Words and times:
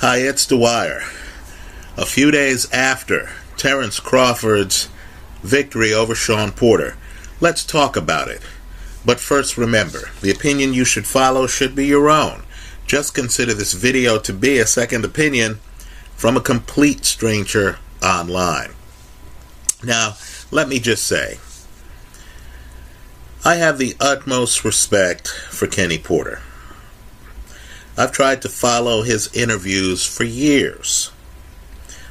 Hi, 0.00 0.16
it's 0.16 0.46
Dwyer. 0.46 1.02
A 1.98 2.06
few 2.06 2.30
days 2.30 2.72
after 2.72 3.28
Terence 3.58 4.00
Crawford's 4.00 4.88
victory 5.42 5.92
over 5.92 6.14
Shawn 6.14 6.52
Porter, 6.52 6.96
let's 7.38 7.66
talk 7.66 7.96
about 7.96 8.28
it. 8.28 8.40
But 9.04 9.20
first, 9.20 9.58
remember 9.58 10.08
the 10.22 10.30
opinion 10.30 10.72
you 10.72 10.86
should 10.86 11.06
follow 11.06 11.46
should 11.46 11.74
be 11.74 11.84
your 11.84 12.08
own. 12.08 12.44
Just 12.86 13.12
consider 13.12 13.52
this 13.52 13.74
video 13.74 14.18
to 14.20 14.32
be 14.32 14.56
a 14.56 14.66
second 14.66 15.04
opinion 15.04 15.56
from 16.16 16.34
a 16.34 16.40
complete 16.40 17.04
stranger 17.04 17.78
online. 18.02 18.70
Now, 19.84 20.16
let 20.50 20.66
me 20.66 20.80
just 20.80 21.06
say, 21.06 21.40
I 23.44 23.56
have 23.56 23.76
the 23.76 23.96
utmost 24.00 24.64
respect 24.64 25.28
for 25.28 25.66
Kenny 25.66 25.98
Porter. 25.98 26.40
I've 28.00 28.12
tried 28.12 28.40
to 28.40 28.48
follow 28.48 29.02
his 29.02 29.30
interviews 29.34 30.06
for 30.06 30.24
years, 30.24 31.12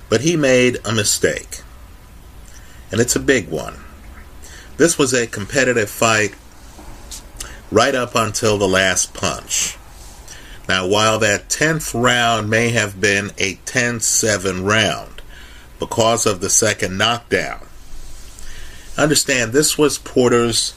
but 0.08 0.22
he 0.22 0.38
made 0.38 0.78
a 0.86 0.92
mistake, 0.92 1.64
and 2.92 3.02
it's 3.02 3.16
a 3.16 3.20
big 3.20 3.50
one. 3.50 3.80
This 4.78 5.00
was 5.00 5.16
a 5.16 5.26
competitive 5.26 5.90
fight 5.90 6.36
right 7.72 7.96
up 7.96 8.14
until 8.14 8.60
the 8.60 8.68
last 8.68 9.16
punch. 9.16 9.80
Now, 10.68 10.86
while 10.86 11.18
that 11.18 11.50
10th 11.50 12.00
round 12.00 12.52
may 12.52 12.70
have 12.70 13.02
been 13.02 13.32
a 13.40 13.56
10 13.66 14.02
7 14.02 14.64
round 14.64 15.24
because 15.80 16.28
of 16.28 16.40
the 16.40 16.52
second 16.52 17.00
knockdown, 17.00 17.66
understand 18.96 19.54
this 19.54 19.76
was 19.76 19.98
Porter's 19.98 20.76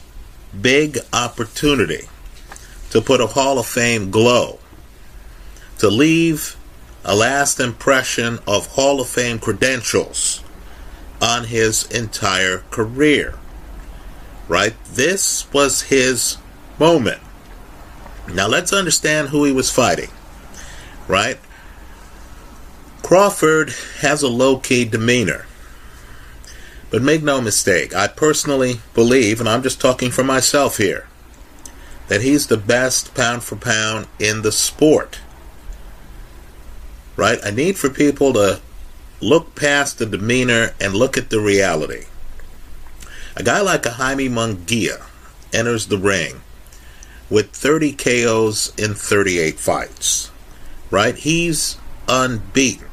big 0.59 1.01
opportunity 1.13 2.09
to 2.89 3.03
put 3.03 3.21
a 3.21 3.27
Hall 3.27 3.59
of 3.59 3.67
Fame 3.67 4.11
glow, 4.11 4.59
to 5.83 5.91
leave 5.91 6.57
a 7.05 7.13
last 7.13 7.59
impression 7.59 8.39
of 8.47 8.69
Hall 8.69 9.01
of 9.01 9.09
Fame 9.09 9.41
credentials 9.41 10.41
on 11.21 11.43
his 11.43 11.91
entire 11.91 12.59
career. 12.71 13.35
Right? 14.47 14.77
This 14.85 15.53
was 15.53 15.83
his 15.83 16.37
moment. 16.79 17.21
Now 18.33 18.47
let's 18.47 18.73
understand 18.73 19.31
who 19.31 19.43
he 19.45 19.51
was 19.51 19.73
fighting, 19.73 20.11
right? 21.09 21.41
Crawford 23.03 23.75
has 24.03 24.23
a 24.23 24.29
low 24.29 24.59
key 24.59 24.85
demeanor. 24.85 25.47
But 26.91 27.03
make 27.03 27.25
no 27.25 27.41
mistake, 27.41 27.93
I 27.93 28.07
personally 28.07 28.83
believe, 28.95 29.41
and 29.41 29.49
I'm 29.49 29.65
just 29.65 29.81
talking 29.81 30.13
for 30.13 30.23
myself 30.23 30.77
here, 30.77 31.09
that 32.07 32.23
he's 32.23 32.47
the 32.47 32.57
best 32.57 33.17
pound 33.17 33.43
for 33.43 33.57
pound 33.57 34.07
in 34.21 34.43
the 34.43 34.53
sport. 34.53 35.19
Right? 37.17 37.39
I 37.45 37.51
need 37.51 37.77
for 37.77 37.91
people 37.91 38.33
to 38.33 38.61
look 39.21 39.55
past 39.55 39.99
the 39.99 40.07
demeanor 40.07 40.75
and 40.81 40.95
look 40.95 41.17
at 41.17 41.31
the 41.31 41.41
reality. 41.41 42.07
A 43.37 43.43
guy 43.43 43.61
like 43.61 43.87
a 43.87 43.93
Jaime 43.93 44.29
Munguia 44.29 45.05
enters 45.53 45.87
the 45.87 45.99
ring 45.99 46.41
with 47.31 47.51
30 47.51 47.93
KOs 47.93 48.73
in 48.77 48.95
38 48.95 49.59
fights. 49.59 50.31
Right? 50.91 51.17
He's 51.17 51.79
unbeaten. 52.09 52.89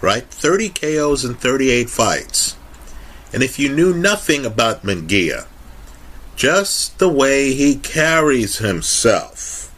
Right? 0.00 0.24
30 0.24 0.70
KOs 0.70 1.24
in 1.24 1.34
38 1.34 1.90
fights. 1.90 2.56
And 3.32 3.42
if 3.42 3.58
you 3.58 3.68
knew 3.68 3.92
nothing 3.92 4.46
about 4.46 4.82
Munguia, 4.82 5.46
just 6.36 6.98
the 6.98 7.08
way 7.08 7.54
he 7.54 7.76
carries 7.76 8.58
himself, 8.58 9.72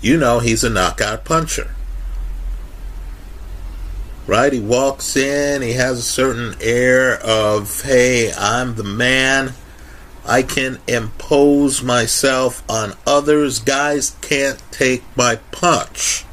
you 0.00 0.18
know 0.18 0.40
he's 0.40 0.62
a 0.62 0.70
knockout 0.70 1.24
puncher. 1.24 1.75
Right? 4.26 4.52
He 4.52 4.60
walks 4.60 5.16
in, 5.16 5.62
he 5.62 5.74
has 5.74 5.98
a 5.98 6.02
certain 6.02 6.56
air 6.60 7.16
of, 7.20 7.82
hey, 7.82 8.32
I'm 8.36 8.74
the 8.74 8.82
man. 8.82 9.52
I 10.24 10.42
can 10.42 10.80
impose 10.88 11.82
myself 11.82 12.68
on 12.68 12.94
others. 13.06 13.60
Guys 13.60 14.16
can't 14.22 14.60
take 14.72 15.04
my 15.16 15.36
punch. 15.52 16.24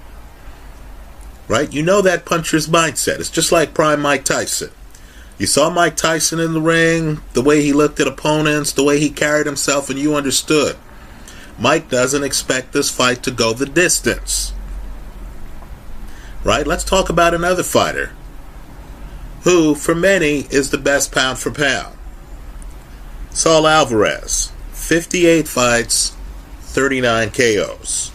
Right? 1.48 1.72
You 1.72 1.84
know 1.84 2.02
that 2.02 2.26
puncher's 2.26 2.68
mindset. 2.68 3.20
It's 3.20 3.30
just 3.30 3.52
like 3.52 3.76
prime 3.76 4.02
Mike 4.02 4.26
Tyson. 4.26 4.72
You 5.38 5.46
saw 5.46 5.70
Mike 5.70 5.96
Tyson 5.96 6.40
in 6.40 6.54
the 6.54 6.62
ring, 6.62 7.22
the 7.34 7.42
way 7.42 7.62
he 7.62 7.74
looked 7.74 8.00
at 8.00 8.08
opponents, 8.08 8.72
the 8.72 8.84
way 8.84 9.00
he 9.00 9.10
carried 9.10 9.46
himself, 9.46 9.90
and 9.90 10.00
you 10.00 10.16
understood. 10.16 10.78
Mike 11.60 11.90
doesn't 11.90 12.24
expect 12.24 12.72
this 12.72 12.90
fight 12.90 13.22
to 13.24 13.32
go 13.32 13.54
the 13.54 13.66
distance. 13.66 14.54
Right? 16.44 16.68
Let's 16.68 16.84
talk 16.84 17.10
about 17.10 17.34
another 17.34 17.64
fighter 17.64 18.12
who, 19.44 19.76
for 19.76 19.96
many, 19.96 20.48
is 20.50 20.70
the 20.70 20.78
best 20.78 21.12
pound 21.12 21.40
for 21.40 21.52
pound. 21.52 21.98
Saul 23.32 23.68
Alvarez, 23.68 24.52
58 24.72 25.48
fights, 25.48 26.16
39 26.62 27.32
KOs. 27.32 28.12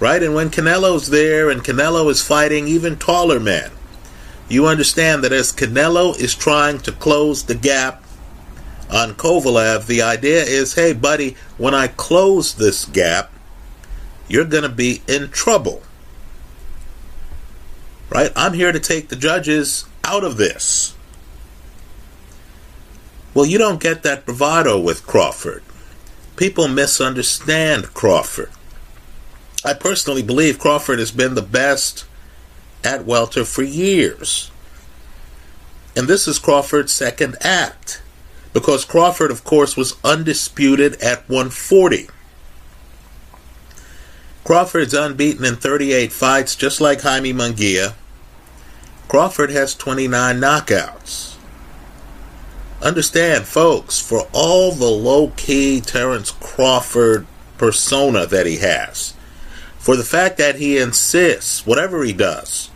Right? 0.00 0.22
And 0.22 0.34
when 0.34 0.50
Canelo's 0.50 1.10
there 1.10 1.50
and 1.50 1.64
Canelo 1.64 2.08
is 2.10 2.22
fighting 2.22 2.68
even 2.68 2.96
taller 2.96 3.40
men, 3.40 3.72
you 4.48 4.66
understand 4.66 5.24
that 5.24 5.32
as 5.32 5.52
Canelo 5.52 6.18
is 6.18 6.34
trying 6.34 6.78
to 6.80 6.92
close 6.92 7.44
the 7.44 7.54
gap 7.54 8.02
on 8.90 9.14
Kovalev, 9.14 9.86
the 9.86 10.00
idea 10.02 10.42
is 10.42 10.74
hey, 10.74 10.92
buddy, 10.92 11.36
when 11.58 11.74
I 11.74 11.88
close 11.88 12.54
this 12.54 12.84
gap, 12.84 13.30
you're 14.28 14.44
going 14.44 14.62
to 14.62 14.68
be 14.68 15.02
in 15.06 15.30
trouble. 15.30 15.82
Right? 18.10 18.32
I'm 18.34 18.54
here 18.54 18.72
to 18.72 18.80
take 18.80 19.08
the 19.08 19.16
judges 19.16 19.84
out 20.04 20.24
of 20.24 20.36
this. 20.36 20.94
Well, 23.34 23.46
you 23.46 23.58
don't 23.58 23.80
get 23.80 24.02
that 24.02 24.24
bravado 24.24 24.80
with 24.80 25.06
Crawford. 25.06 25.62
People 26.36 26.68
misunderstand 26.68 27.94
Crawford. 27.94 28.50
I 29.64 29.74
personally 29.74 30.22
believe 30.22 30.58
Crawford 30.58 30.98
has 30.98 31.10
been 31.10 31.34
the 31.34 31.42
best 31.42 32.06
at 32.82 33.04
welter 33.04 33.44
for 33.44 33.62
years. 33.62 34.50
And 35.96 36.08
this 36.08 36.28
is 36.28 36.38
Crawford's 36.38 36.92
second 36.92 37.36
act. 37.40 38.02
Because 38.52 38.84
Crawford, 38.84 39.30
of 39.30 39.44
course, 39.44 39.76
was 39.76 39.96
undisputed 40.02 40.94
at 41.02 41.28
140. 41.28 42.08
Crawford's 44.48 44.94
unbeaten 44.94 45.44
in 45.44 45.56
38 45.56 46.10
fights, 46.10 46.56
just 46.56 46.80
like 46.80 47.02
Jaime 47.02 47.34
Munguia. 47.34 47.92
Crawford 49.06 49.50
has 49.50 49.74
29 49.74 50.40
knockouts. 50.40 51.36
Understand, 52.80 53.44
folks, 53.44 54.00
for 54.00 54.26
all 54.32 54.72
the 54.72 54.86
low 54.86 55.34
key 55.36 55.82
Terence 55.82 56.30
Crawford 56.30 57.26
persona 57.58 58.24
that 58.24 58.46
he 58.46 58.56
has, 58.56 59.12
for 59.76 59.96
the 59.96 60.02
fact 60.02 60.38
that 60.38 60.56
he 60.56 60.78
insists, 60.78 61.66
whatever 61.66 62.02
he 62.02 62.14
does, 62.14 62.70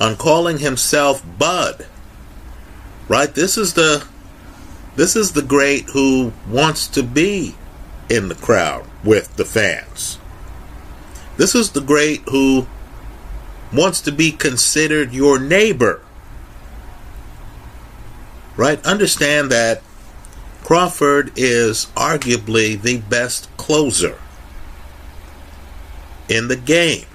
on 0.00 0.16
calling 0.16 0.60
himself 0.60 1.22
Bud, 1.38 1.84
right? 3.06 3.34
This 3.34 3.58
is 3.58 3.74
the 3.74 4.06
this 4.96 5.14
is 5.14 5.32
the 5.32 5.42
great 5.42 5.90
who 5.90 6.32
wants 6.48 6.88
to 6.88 7.02
be 7.02 7.54
in 8.08 8.28
the 8.28 8.34
crowd 8.34 8.86
with 9.04 9.36
the 9.36 9.44
fans. 9.44 10.19
This 11.40 11.54
is 11.54 11.70
the 11.70 11.80
great 11.80 12.20
who 12.28 12.66
wants 13.72 14.02
to 14.02 14.12
be 14.12 14.30
considered 14.30 15.12
your 15.12 15.38
neighbor 15.38 16.02
right? 18.60 18.84
Understand 18.84 19.50
that 19.50 19.82
Crawford 20.62 21.32
is 21.34 21.86
arguably 21.96 22.80
the 22.80 22.98
best 22.98 23.48
closer 23.56 24.20
in 26.28 26.48
the 26.48 26.56
game. 26.56 27.06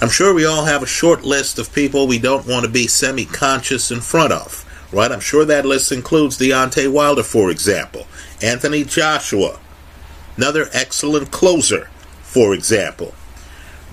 I'm 0.00 0.08
sure 0.08 0.32
we 0.32 0.46
all 0.46 0.64
have 0.64 0.80
a 0.80 0.86
short 0.86 1.24
list 1.24 1.58
of 1.58 1.74
people 1.74 2.06
we 2.06 2.20
don't 2.20 2.46
want 2.46 2.64
to 2.64 2.70
be 2.70 2.86
semi 2.86 3.24
conscious 3.24 3.90
in 3.90 4.00
front 4.00 4.32
of, 4.32 4.64
right? 4.92 5.10
I'm 5.10 5.18
sure 5.18 5.44
that 5.44 5.66
list 5.66 5.90
includes 5.90 6.38
Deontay 6.38 6.92
Wilder, 6.92 7.24
for 7.24 7.50
example, 7.50 8.06
Anthony 8.40 8.84
Joshua, 8.84 9.58
another 10.36 10.68
excellent 10.72 11.32
closer, 11.32 11.88
for 12.22 12.54
example, 12.54 13.12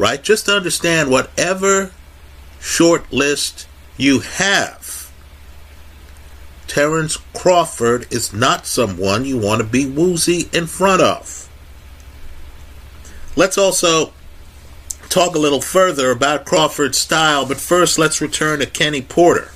right? 0.02 0.24
Just 0.24 0.48
to 0.48 0.56
understand 0.56 1.12
whatever 1.12 1.92
short 2.60 3.14
list 3.14 3.68
you 3.98 4.20
have 4.20 4.92
Terence 6.72 7.18
Crawford 7.34 8.08
is 8.14 8.32
not 8.32 8.66
someone 8.66 9.26
you 9.26 9.38
want 9.38 9.60
to 9.62 9.68
be 9.68 9.86
woozy 9.86 10.48
in 10.54 10.68
front 10.68 11.02
of. 11.02 11.50
Let's 13.36 13.58
also 13.58 14.14
talk 15.10 15.36
a 15.36 15.40
little 15.40 15.60
further 15.60 16.12
about 16.12 16.46
Crawford's 16.46 16.98
style, 16.98 17.46
but 17.46 17.58
first 17.58 18.00
let's 18.00 18.22
return 18.22 18.60
to 18.60 18.66
Kenny 18.66 19.02
Porter. 19.02 19.52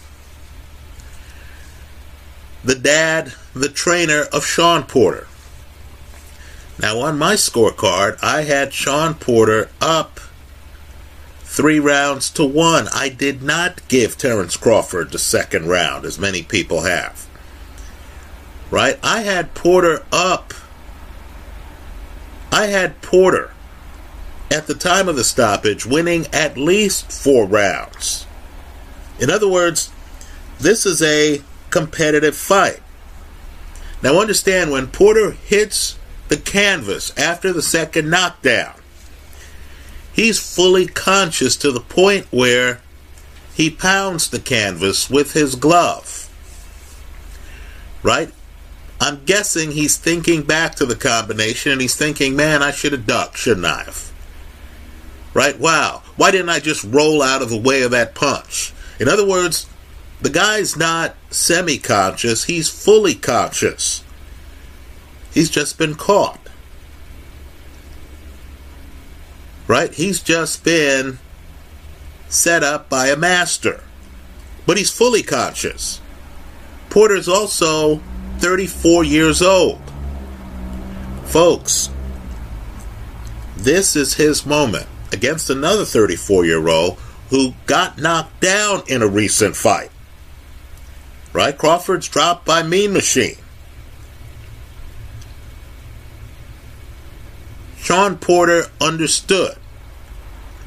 The 2.65 2.75
dad, 2.75 3.31
the 3.53 3.69
trainer 3.69 4.24
of 4.33 4.45
Shawn 4.45 4.83
Porter. 4.83 5.27
Now, 6.77 7.00
on 7.00 7.18
my 7.18 7.36
scorecard, 7.36 8.19
I 8.21 8.42
had 8.42 8.74
Shawn 8.74 9.13
Porter 9.13 9.69
up 9.80 10.19
three 11.45 11.80
rounds 11.80 12.30
to 12.31 12.44
one. 12.44 12.88
I 12.94 13.09
did 13.09 13.42
not 13.42 13.88
give 13.88 14.18
Terence 14.18 14.57
Crawford 14.57 15.12
the 15.12 15.19
second 15.19 15.68
round, 15.68 16.03
as 16.03 16.19
many 16.19 16.44
people 16.44 16.81
have. 16.81 17.27
Right? 18.69 19.00
I 19.01 19.21
had 19.21 19.53
Porter 19.53 20.03
up. 20.12 20.53
I 22.51 22.65
had 22.65 23.01
Porter 23.01 23.51
at 24.51 24.68
the 24.68 24.74
time 24.74 25.07
of 25.07 25.15
the 25.15 25.24
stoppage 25.24 25.86
winning 25.86 26.25
at 26.33 26.57
least 26.57 27.12
four 27.12 27.45
rounds. 27.45 28.25
In 29.19 29.30
other 29.30 29.47
words, 29.47 29.92
this 30.59 30.86
is 30.86 31.01
a 31.01 31.42
competitive 31.69 32.36
fight. 32.36 32.81
Now, 34.01 34.19
understand 34.19 34.71
when 34.71 34.88
Porter 34.88 35.31
hits 35.31 35.97
the 36.27 36.38
canvas 36.38 37.18
after 37.18 37.53
the 37.53 37.62
second 37.62 38.09
knockdown, 38.09 38.74
he's 40.15 40.56
fully 40.56 40.88
conscious 40.88 41.57
to 41.57 41.71
the 41.71 41.81
point 41.81 42.25
where 42.31 42.79
he 43.53 43.69
pounds 43.69 44.29
the 44.29 44.39
canvas 44.39 45.09
with 45.09 45.33
his 45.33 45.56
glove. 45.56 46.31
Right? 48.01 48.31
I'm 49.01 49.25
guessing 49.25 49.71
he's 49.71 49.97
thinking 49.97 50.44
back 50.44 50.75
to 50.75 50.85
the 50.85 50.95
combination 50.95 51.73
and 51.73 51.81
he's 51.81 51.95
thinking, 51.95 52.35
man, 52.35 52.63
I 52.63 52.71
should 52.71 52.94
have 52.94 53.06
ducked, 53.06 53.38
shouldn't 53.38 53.65
I 53.65 53.83
have? 53.83 54.12
Right? 55.33 55.59
Wow. 55.59 56.01
Why 56.15 56.31
didn't 56.31 56.50
I 56.50 56.59
just 56.59 56.85
roll 56.85 57.21
out 57.21 57.41
of 57.41 57.50
the 57.50 57.59
way 57.59 57.81
of 57.81 57.91
that 57.91 58.15
punch? 58.15 58.73
In 59.00 59.09
other 59.09 59.27
words, 59.27 59.68
the 60.21 60.29
guy's 60.29 60.77
not 60.77 61.15
semi 61.29 61.77
conscious, 61.77 62.45
he's 62.45 62.69
fully 62.69 63.15
conscious. 63.15 64.01
He's 65.33 65.50
just 65.50 65.77
been 65.77 65.95
caught. 65.95 66.44
Right? 69.67 69.94
He's 69.94 70.21
just 70.21 70.63
been 70.63 71.19
set 72.27 72.63
up 72.63 72.89
by 72.89 73.07
a 73.07 73.15
master. 73.15 73.83
But 74.65 74.77
he's 74.77 74.91
fully 74.91 75.23
conscious. 75.23 76.01
Porter's 76.89 77.27
also 77.27 78.01
34 78.39 79.03
years 79.03 79.41
old. 79.41 79.81
Folks, 81.25 81.89
this 83.57 83.95
is 83.95 84.15
his 84.15 84.45
moment 84.45 84.88
against 85.12 85.50
another 85.50 85.85
34 85.85 86.45
year 86.45 86.68
old 86.68 86.97
who 87.29 87.53
got 87.65 87.97
knocked 87.97 88.39
down 88.39 88.83
in 88.88 89.01
a 89.01 89.07
recent 89.07 89.56
fight. 89.56 89.91
Right? 91.33 91.57
Crawford's 91.57 92.07
dropped 92.07 92.45
by 92.45 92.63
Mean 92.63 92.94
Machine. 92.94 93.38
Shawn 97.85 98.17
Porter 98.17 98.63
understood 98.81 99.57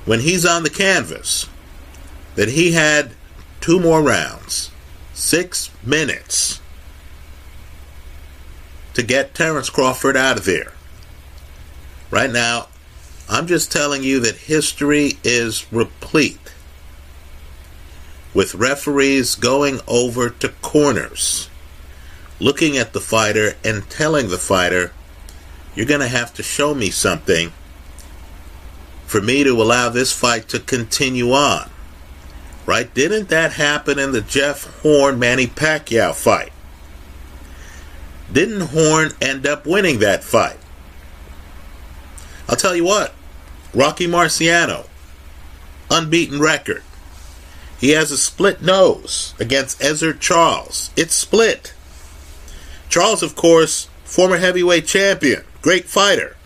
when 0.04 0.20
he's 0.20 0.46
on 0.46 0.62
the 0.62 0.70
canvas 0.70 1.48
that 2.36 2.50
he 2.50 2.70
had 2.70 3.10
two 3.60 3.80
more 3.80 4.00
rounds, 4.00 4.70
six 5.14 5.68
minutes 5.82 6.60
to 8.94 9.02
get 9.02 9.34
Terence 9.34 9.68
Crawford 9.68 10.16
out 10.16 10.38
of 10.38 10.44
there. 10.44 10.74
Right 12.12 12.30
now, 12.30 12.68
I'm 13.28 13.48
just 13.48 13.72
telling 13.72 14.04
you 14.04 14.20
that 14.20 14.36
history 14.36 15.14
is 15.24 15.66
replete 15.72 16.52
with 18.32 18.54
referees 18.54 19.34
going 19.34 19.80
over 19.88 20.30
to 20.30 20.50
corners, 20.62 21.50
looking 22.38 22.78
at 22.78 22.92
the 22.92 23.00
fighter 23.00 23.56
and 23.64 23.90
telling 23.90 24.28
the 24.28 24.38
fighter, 24.38 24.92
You're 25.74 25.86
going 25.86 26.00
to 26.00 26.08
have 26.08 26.34
to 26.34 26.42
show 26.42 26.74
me 26.74 26.90
something 26.90 27.52
for 29.06 29.20
me 29.20 29.44
to 29.44 29.50
allow 29.50 29.88
this 29.88 30.12
fight 30.12 30.48
to 30.48 30.60
continue 30.60 31.32
on. 31.32 31.70
Right? 32.66 32.92
Didn't 32.92 33.30
that 33.30 33.52
happen 33.52 33.98
in 33.98 34.12
the 34.12 34.20
Jeff 34.20 34.64
Horn 34.82 35.18
Manny 35.18 35.46
Pacquiao 35.46 36.14
fight? 36.14 36.52
Didn't 38.30 38.60
Horn 38.60 39.12
end 39.22 39.46
up 39.46 39.66
winning 39.66 40.00
that 40.00 40.22
fight? 40.22 40.58
I'll 42.48 42.56
tell 42.56 42.76
you 42.76 42.84
what, 42.84 43.14
Rocky 43.74 44.06
Marciano, 44.06 44.86
unbeaten 45.90 46.40
record. 46.40 46.82
He 47.78 47.90
has 47.90 48.10
a 48.10 48.18
split 48.18 48.60
nose 48.60 49.34
against 49.38 49.80
Ezzard 49.80 50.20
Charles. 50.20 50.90
It's 50.96 51.14
split. 51.14 51.72
Charles, 52.88 53.22
of 53.22 53.36
course, 53.36 53.88
former 54.04 54.38
heavyweight 54.38 54.86
champion, 54.86 55.44
great 55.62 55.86
fighter. 55.86 56.36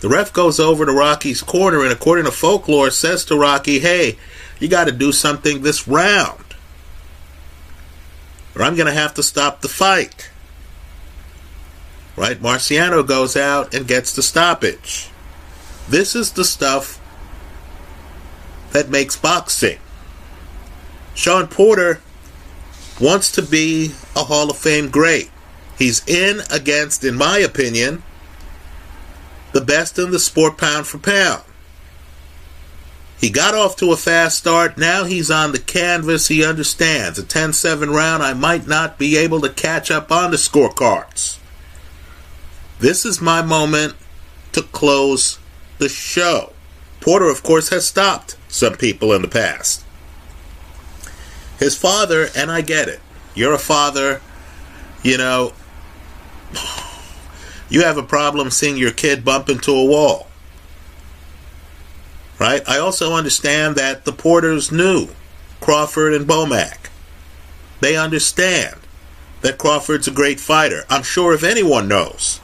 The 0.00 0.08
ref 0.08 0.32
goes 0.32 0.60
over 0.60 0.84
to 0.84 0.92
Rocky's 0.92 1.42
corner 1.42 1.82
and, 1.82 1.92
according 1.92 2.26
to 2.26 2.30
folklore, 2.30 2.90
says 2.90 3.24
to 3.26 3.38
Rocky, 3.38 3.78
Hey, 3.78 4.18
you 4.60 4.68
got 4.68 4.84
to 4.84 4.92
do 4.92 5.12
something 5.12 5.62
this 5.62 5.88
round, 5.88 6.44
or 8.54 8.62
I'm 8.62 8.76
going 8.76 8.86
to 8.86 8.92
have 8.92 9.14
to 9.14 9.22
stop 9.22 9.60
the 9.60 9.68
fight. 9.68 10.30
Right? 12.16 12.40
Marciano 12.40 13.06
goes 13.06 13.36
out 13.36 13.74
and 13.74 13.88
gets 13.88 14.14
the 14.14 14.22
stoppage. 14.22 15.08
This 15.88 16.14
is 16.14 16.32
the 16.32 16.44
stuff 16.44 17.00
that 18.72 18.90
makes 18.90 19.16
boxing. 19.16 19.78
Shawn 21.14 21.48
Porter 21.48 22.00
wants 23.00 23.32
to 23.32 23.42
be 23.42 23.92
a 24.14 24.24
Hall 24.24 24.50
of 24.50 24.56
Fame 24.56 24.90
great. 24.90 25.30
He's 25.76 26.06
in 26.06 26.40
against, 26.50 27.04
in 27.04 27.16
my 27.16 27.38
opinion, 27.38 28.02
best 29.64 29.98
in 29.98 30.10
the 30.10 30.18
sport 30.18 30.58
pound 30.58 30.86
for 30.86 30.98
pound. 30.98 31.42
He 33.20 33.30
got 33.30 33.54
off 33.54 33.76
to 33.76 33.92
a 33.92 33.96
fast 33.96 34.38
start. 34.38 34.76
Now 34.76 35.04
he's 35.04 35.30
on 35.30 35.52
the 35.52 35.58
canvas. 35.58 36.28
He 36.28 36.44
understands. 36.44 37.18
A 37.18 37.22
10 37.24 37.52
7 37.52 37.90
round, 37.90 38.22
I 38.22 38.34
might 38.34 38.66
not 38.66 38.98
be 38.98 39.16
able 39.16 39.40
to 39.40 39.48
catch 39.48 39.90
up 39.90 40.12
on 40.12 40.30
the 40.30 40.36
scorecards. 40.36 41.38
This 42.80 43.06
is 43.06 43.20
my 43.20 43.40
moment 43.40 43.94
to 44.52 44.62
close 44.62 45.38
the 45.78 45.88
show. 45.88 46.52
Porter, 47.00 47.30
of 47.30 47.42
course, 47.42 47.70
has 47.70 47.86
stopped 47.86 48.36
some 48.48 48.74
people 48.74 49.12
in 49.12 49.22
the 49.22 49.28
past. 49.28 49.84
His 51.58 51.76
father, 51.76 52.28
and 52.36 52.50
I 52.50 52.60
get 52.60 52.88
it, 52.88 53.00
you're 53.34 53.54
a 53.54 53.58
father, 53.58 54.20
you 55.02 55.16
know, 55.18 55.52
you 57.68 57.82
have 57.82 57.96
a 57.96 58.02
problem 58.02 58.50
seeing 58.50 58.76
your 58.76 58.92
kid 58.92 59.24
bump 59.24 59.48
into 59.48 59.72
a 59.72 59.84
wall. 59.84 60.28
Right? 62.38 62.62
I 62.68 62.78
also 62.78 63.14
understand 63.14 63.76
that 63.76 64.04
the 64.04 64.12
Porters 64.12 64.70
knew 64.70 65.08
Crawford 65.60 66.12
and 66.14 66.26
Bomac. 66.26 66.90
They 67.80 67.96
understand 67.96 68.80
that 69.40 69.58
Crawford's 69.58 70.08
a 70.08 70.10
great 70.10 70.40
fighter. 70.40 70.84
I'm 70.88 71.02
sure 71.02 71.32
if 71.32 71.42
anyone 71.42 71.88
knows 71.88 72.40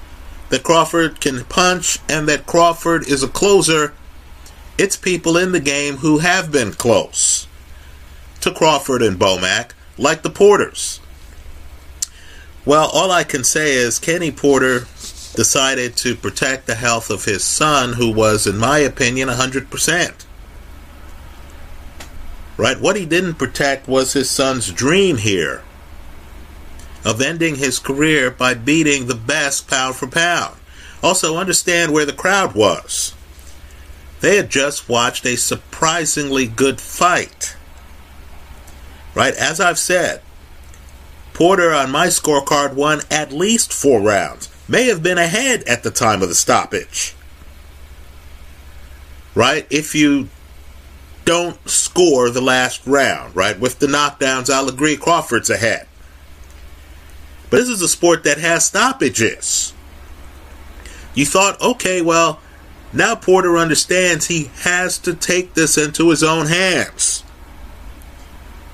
that 0.50 0.62
Crawford 0.62 1.20
can 1.20 1.44
punch 1.44 1.98
and 2.08 2.28
that 2.28 2.46
Crawford 2.46 3.08
is 3.08 3.22
a 3.22 3.28
closer, 3.28 3.94
it's 4.78 4.96
people 4.96 5.36
in 5.36 5.52
the 5.52 5.60
game 5.60 5.98
who 5.98 6.18
have 6.18 6.52
been 6.52 6.72
close 6.72 7.46
to 8.40 8.50
Crawford 8.52 9.02
and 9.02 9.18
Bomac, 9.18 9.72
like 9.98 10.22
the 10.22 10.30
Porters. 10.30 11.00
Well, 12.64 12.90
all 12.92 13.10
I 13.10 13.24
can 13.24 13.44
say 13.44 13.72
is 13.72 13.98
Kenny 13.98 14.30
Porter 14.30 14.80
decided 15.34 15.96
to 15.96 16.14
protect 16.14 16.66
the 16.66 16.74
health 16.74 17.10
of 17.10 17.24
his 17.24 17.44
son, 17.44 17.94
who 17.94 18.12
was, 18.12 18.46
in 18.46 18.58
my 18.58 18.78
opinion, 18.78 19.28
100%. 19.28 20.24
Right? 22.56 22.80
What 22.80 22.96
he 22.96 23.06
didn't 23.06 23.34
protect 23.34 23.88
was 23.88 24.12
his 24.12 24.28
son's 24.28 24.70
dream 24.70 25.18
here 25.18 25.62
of 27.04 27.20
ending 27.20 27.56
his 27.56 27.78
career 27.78 28.30
by 28.30 28.54
beating 28.54 29.06
the 29.06 29.14
best 29.14 29.68
pound 29.68 29.96
for 29.96 30.06
pound. 30.06 30.56
Also, 31.02 31.36
understand 31.36 31.92
where 31.92 32.04
the 32.04 32.12
crowd 32.12 32.54
was. 32.54 33.14
They 34.20 34.36
had 34.36 34.50
just 34.50 34.88
watched 34.88 35.24
a 35.24 35.36
surprisingly 35.36 36.46
good 36.46 36.78
fight. 36.80 37.56
Right? 39.14 39.34
As 39.34 39.60
I've 39.60 39.78
said, 39.78 40.20
Porter 41.32 41.72
on 41.72 41.90
my 41.90 42.08
scorecard 42.08 42.74
won 42.74 43.00
at 43.10 43.32
least 43.32 43.72
four 43.72 44.02
rounds, 44.02 44.49
may 44.70 44.86
have 44.86 45.02
been 45.02 45.18
ahead 45.18 45.64
at 45.64 45.82
the 45.82 45.90
time 45.90 46.22
of 46.22 46.28
the 46.28 46.34
stoppage. 46.34 47.14
Right? 49.34 49.66
If 49.68 49.94
you 49.94 50.28
don't 51.24 51.68
score 51.68 52.30
the 52.30 52.40
last 52.40 52.86
round, 52.86 53.34
right? 53.34 53.58
With 53.58 53.80
the 53.80 53.86
knockdowns, 53.86 54.48
I'll 54.48 54.68
agree 54.68 54.96
Crawford's 54.96 55.50
ahead. 55.50 55.86
But 57.50 57.58
this 57.58 57.68
is 57.68 57.82
a 57.82 57.88
sport 57.88 58.22
that 58.24 58.38
has 58.38 58.64
stoppages. 58.64 59.74
You 61.14 61.26
thought, 61.26 61.60
okay, 61.60 62.00
well, 62.00 62.40
now 62.92 63.16
Porter 63.16 63.56
understands 63.58 64.26
he 64.26 64.50
has 64.62 64.98
to 64.98 65.14
take 65.14 65.54
this 65.54 65.76
into 65.76 66.10
his 66.10 66.22
own 66.22 66.46
hands. 66.46 67.24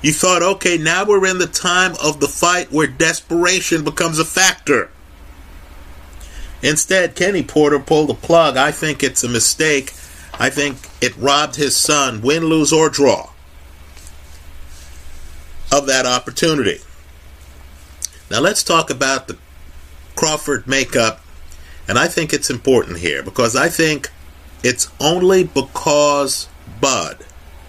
You 0.03 0.13
thought, 0.13 0.43
okay, 0.43 0.77
now 0.77 1.05
we're 1.05 1.25
in 1.25 1.39
the 1.39 1.47
time 1.47 1.95
of 2.03 2.19
the 2.19 2.27
fight 2.27 2.71
where 2.71 2.87
desperation 2.87 3.83
becomes 3.83 4.19
a 4.19 4.25
factor. 4.25 4.91
Instead, 6.61 7.15
Kenny 7.15 7.43
Porter 7.43 7.79
pulled 7.79 8.09
the 8.09 8.13
plug. 8.13 8.57
I 8.57 8.71
think 8.71 9.03
it's 9.03 9.23
a 9.23 9.29
mistake. 9.29 9.93
I 10.39 10.49
think 10.49 10.89
it 11.01 11.15
robbed 11.17 11.55
his 11.55 11.75
son, 11.75 12.21
win, 12.21 12.45
lose, 12.45 12.71
or 12.71 12.89
draw, 12.89 13.29
of 15.71 15.87
that 15.87 16.05
opportunity. 16.05 16.79
Now 18.29 18.39
let's 18.39 18.63
talk 18.63 18.89
about 18.89 19.27
the 19.27 19.37
Crawford 20.15 20.67
makeup, 20.67 21.21
and 21.87 21.97
I 21.97 22.07
think 22.07 22.33
it's 22.33 22.49
important 22.49 22.99
here 22.99 23.23
because 23.23 23.55
I 23.55 23.69
think 23.69 24.09
it's 24.63 24.91
only 24.99 25.43
because 25.43 26.49
Bud, 26.81 27.17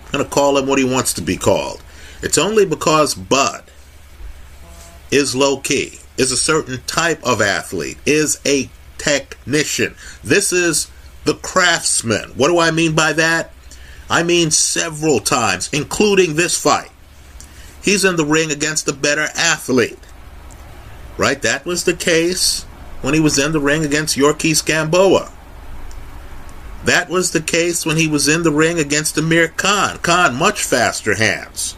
I'm 0.06 0.12
going 0.12 0.24
to 0.24 0.30
call 0.30 0.58
him 0.58 0.66
what 0.66 0.78
he 0.78 0.84
wants 0.84 1.14
to 1.14 1.22
be 1.22 1.36
called, 1.36 1.82
it's 2.22 2.38
only 2.38 2.66
because 2.66 3.14
Bud 3.14 3.64
is 5.10 5.34
low 5.34 5.58
key, 5.58 6.00
is 6.16 6.32
a 6.32 6.36
certain 6.36 6.80
type 6.86 7.22
of 7.24 7.40
athlete, 7.40 7.98
is 8.04 8.40
a 8.44 8.68
technician. 8.98 9.94
This 10.22 10.52
is 10.52 10.90
the 11.24 11.34
craftsman. 11.34 12.30
What 12.30 12.48
do 12.48 12.58
I 12.58 12.70
mean 12.70 12.94
by 12.94 13.12
that? 13.14 13.52
I 14.10 14.22
mean 14.22 14.50
several 14.50 15.20
times, 15.20 15.68
including 15.72 16.34
this 16.34 16.60
fight. 16.60 16.90
He's 17.82 18.04
in 18.04 18.16
the 18.16 18.24
ring 18.24 18.50
against 18.50 18.88
a 18.88 18.92
better 18.92 19.28
athlete. 19.34 19.98
Right? 21.16 21.40
That 21.42 21.64
was 21.64 21.84
the 21.84 21.94
case 21.94 22.64
when 23.02 23.14
he 23.14 23.20
was 23.20 23.38
in 23.38 23.52
the 23.52 23.60
ring 23.60 23.84
against 23.84 24.16
Yuriorkis 24.16 24.64
Gamboa. 24.64 25.30
That 26.84 27.08
was 27.08 27.32
the 27.32 27.40
case 27.40 27.84
when 27.84 27.96
he 27.96 28.06
was 28.06 28.28
in 28.28 28.44
the 28.44 28.52
ring 28.52 28.78
against 28.78 29.18
Amir 29.18 29.48
Khan. 29.48 29.98
Khan, 29.98 30.34
much 30.36 30.62
faster 30.62 31.16
hands. 31.16 31.76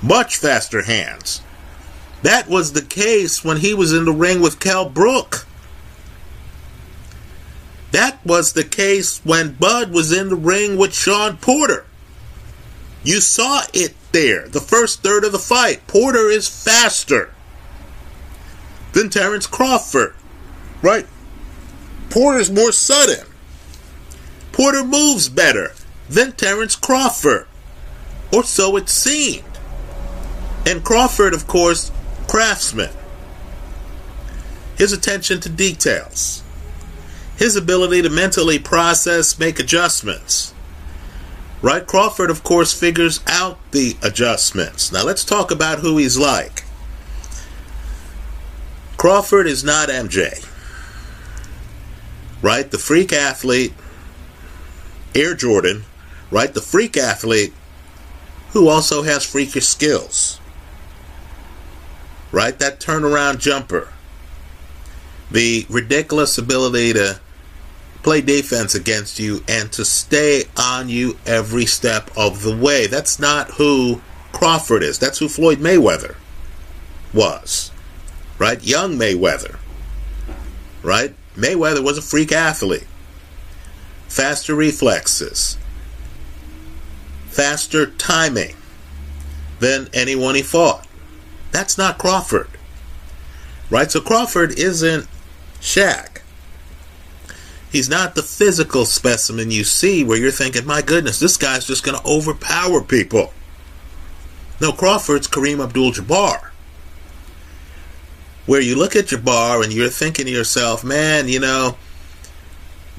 Much 0.00 0.36
faster 0.36 0.82
hands. 0.82 1.42
That 2.22 2.48
was 2.48 2.72
the 2.72 2.82
case 2.82 3.44
when 3.44 3.58
he 3.58 3.74
was 3.74 3.92
in 3.92 4.04
the 4.04 4.12
ring 4.12 4.40
with 4.40 4.60
Kell 4.60 4.88
Brook. 4.88 5.46
That 7.90 8.24
was 8.24 8.52
the 8.52 8.64
case 8.64 9.20
when 9.24 9.54
Bud 9.54 9.92
was 9.92 10.12
in 10.12 10.28
the 10.28 10.36
ring 10.36 10.76
with 10.76 10.94
Shawn 10.94 11.38
Porter. 11.38 11.86
You 13.02 13.20
saw 13.20 13.62
it 13.72 13.94
there, 14.12 14.48
the 14.48 14.60
first 14.60 15.02
third 15.02 15.24
of 15.24 15.32
the 15.32 15.38
fight. 15.38 15.86
Porter 15.86 16.28
is 16.28 16.48
faster 16.48 17.32
than 18.92 19.08
Terence 19.08 19.46
Crawford, 19.46 20.14
right? 20.82 21.06
Porter's 22.10 22.50
more 22.50 22.72
sudden. 22.72 23.26
Porter 24.52 24.84
moves 24.84 25.28
better 25.28 25.72
than 26.08 26.32
Terence 26.32 26.74
Crawford, 26.74 27.46
or 28.32 28.42
so 28.42 28.76
it 28.76 28.88
seemed. 28.88 29.44
And 30.66 30.84
Crawford, 30.84 31.32
of 31.32 31.46
course, 31.46 31.92
craftsman. 32.26 32.90
His 34.76 34.92
attention 34.92 35.40
to 35.40 35.48
details, 35.48 36.42
his 37.38 37.54
ability 37.54 38.02
to 38.02 38.10
mentally 38.10 38.58
process, 38.58 39.38
make 39.38 39.60
adjustments. 39.60 40.52
Right? 41.62 41.86
Crawford, 41.86 42.30
of 42.30 42.42
course, 42.42 42.78
figures 42.78 43.20
out 43.28 43.58
the 43.70 43.96
adjustments. 44.02 44.92
Now 44.92 45.04
let's 45.04 45.24
talk 45.24 45.52
about 45.52 45.78
who 45.78 45.96
he's 45.98 46.18
like. 46.18 46.64
Crawford 48.96 49.46
is 49.46 49.62
not 49.62 49.88
MJ. 49.88 50.44
Right? 52.42 52.68
The 52.68 52.78
freak 52.78 53.12
athlete, 53.12 53.72
Air 55.14 55.34
Jordan, 55.34 55.84
right? 56.32 56.52
The 56.52 56.60
freak 56.60 56.96
athlete 56.96 57.52
who 58.50 58.68
also 58.68 59.02
has 59.02 59.24
freakish 59.24 59.66
skills. 59.66 60.40
Right? 62.32 62.58
That 62.58 62.80
turnaround 62.80 63.38
jumper. 63.38 63.92
The 65.30 65.66
ridiculous 65.68 66.36
ability 66.36 66.94
to 66.94 67.20
play 68.08 68.20
defense 68.20 68.74
against 68.74 69.18
you 69.18 69.44
and 69.48 69.70
to 69.72 69.84
stay 69.84 70.44
on 70.56 70.88
you 70.88 71.18
every 71.26 71.66
step 71.66 72.10
of 72.16 72.42
the 72.42 72.56
way. 72.56 72.86
That's 72.86 73.18
not 73.18 73.50
who 73.52 74.00
Crawford 74.32 74.82
is. 74.82 74.98
That's 74.98 75.18
who 75.18 75.28
Floyd 75.28 75.58
Mayweather 75.58 76.16
was 77.12 77.70
right? 78.38 78.62
Young 78.64 78.96
Mayweather, 78.96 79.58
right? 80.82 81.14
Mayweather 81.36 81.82
was 81.82 81.98
a 81.98 82.02
freak 82.02 82.32
athlete. 82.32 82.86
Faster 84.08 84.54
reflexes, 84.54 85.58
faster 87.26 87.86
timing 87.86 88.56
than 89.60 89.88
anyone 89.92 90.34
he 90.34 90.42
fought. 90.42 90.86
That's 91.50 91.76
not 91.76 91.98
Crawford, 91.98 92.48
right? 93.70 93.90
So 93.90 94.00
Crawford 94.00 94.58
isn't 94.58 95.06
Shaq. 95.60 96.17
He's 97.78 97.88
not 97.88 98.16
the 98.16 98.24
physical 98.24 98.84
specimen 98.84 99.52
you 99.52 99.62
see 99.62 100.02
where 100.02 100.18
you're 100.18 100.32
thinking, 100.32 100.66
my 100.66 100.82
goodness, 100.82 101.20
this 101.20 101.36
guy's 101.36 101.64
just 101.64 101.84
going 101.84 101.96
to 101.96 102.04
overpower 102.04 102.82
people. 102.82 103.32
No, 104.60 104.72
Crawford's 104.72 105.28
Kareem 105.28 105.62
Abdul 105.62 105.92
Jabbar 105.92 106.50
where 108.46 108.60
you 108.60 108.74
look 108.74 108.96
at 108.96 109.04
Jabbar 109.04 109.62
and 109.62 109.72
you're 109.72 109.90
thinking 109.90 110.24
to 110.26 110.32
yourself, 110.32 110.82
man, 110.82 111.28
you 111.28 111.38
know, 111.38 111.76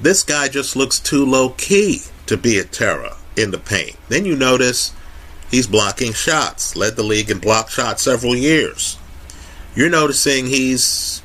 this 0.00 0.22
guy 0.22 0.48
just 0.48 0.76
looks 0.76 0.98
too 0.98 1.26
low 1.26 1.50
key 1.50 1.98
to 2.24 2.38
be 2.38 2.56
a 2.58 2.64
terror 2.64 3.16
in 3.36 3.50
the 3.50 3.58
paint. 3.58 3.96
Then 4.08 4.24
you 4.24 4.34
notice 4.34 4.94
he's 5.50 5.66
blocking 5.66 6.14
shots, 6.14 6.74
led 6.74 6.96
the 6.96 7.02
league 7.02 7.30
in 7.30 7.38
block 7.38 7.68
shots 7.68 8.02
several 8.02 8.34
years. 8.34 8.96
You're 9.74 9.90
noticing 9.90 10.46
he's 10.46 11.20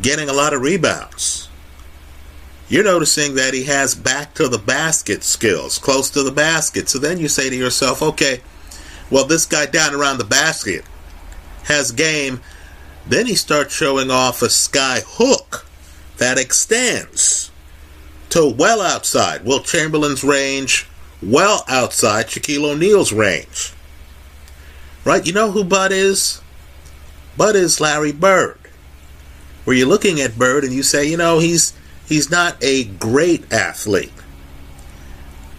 getting 0.00 0.28
a 0.28 0.32
lot 0.32 0.52
of 0.52 0.62
rebounds. 0.62 1.48
You're 2.72 2.84
noticing 2.84 3.34
that 3.34 3.52
he 3.52 3.64
has 3.64 3.94
back 3.94 4.32
to 4.34 4.48
the 4.48 4.58
basket 4.58 5.22
skills, 5.24 5.78
close 5.78 6.08
to 6.10 6.22
the 6.22 6.32
basket. 6.32 6.88
So 6.88 6.98
then 6.98 7.18
you 7.18 7.28
say 7.28 7.50
to 7.50 7.56
yourself, 7.56 8.00
okay, 8.02 8.40
well, 9.10 9.26
this 9.26 9.44
guy 9.44 9.66
down 9.66 9.94
around 9.94 10.16
the 10.16 10.24
basket 10.24 10.82
has 11.64 11.92
game 11.92 12.40
then 13.06 13.26
he 13.26 13.34
starts 13.34 13.74
showing 13.74 14.10
off 14.10 14.42
a 14.42 14.50
sky 14.50 15.00
hook 15.04 15.66
that 16.18 16.38
extends 16.38 17.50
to 18.30 18.48
well 18.48 18.80
outside 18.80 19.44
Wilt 19.44 19.64
Chamberlain's 19.64 20.24
range, 20.24 20.88
well 21.22 21.64
outside 21.68 22.26
Shaquille 22.26 22.70
O'Neal's 22.70 23.12
range. 23.12 23.72
Right? 25.04 25.26
You 25.26 25.32
know 25.32 25.50
who 25.50 25.64
Bud 25.64 25.90
is? 25.90 26.40
Bud 27.36 27.56
is 27.56 27.80
Larry 27.80 28.12
Bird. 28.12 28.58
Where 29.64 29.76
you're 29.76 29.88
looking 29.88 30.20
at 30.20 30.38
Bird 30.38 30.64
and 30.64 30.72
you 30.72 30.82
say, 30.82 31.08
you 31.08 31.16
know, 31.16 31.38
he's 31.38 31.72
he's 32.06 32.30
not 32.30 32.56
a 32.62 32.84
great 32.84 33.52
athlete. 33.52 34.12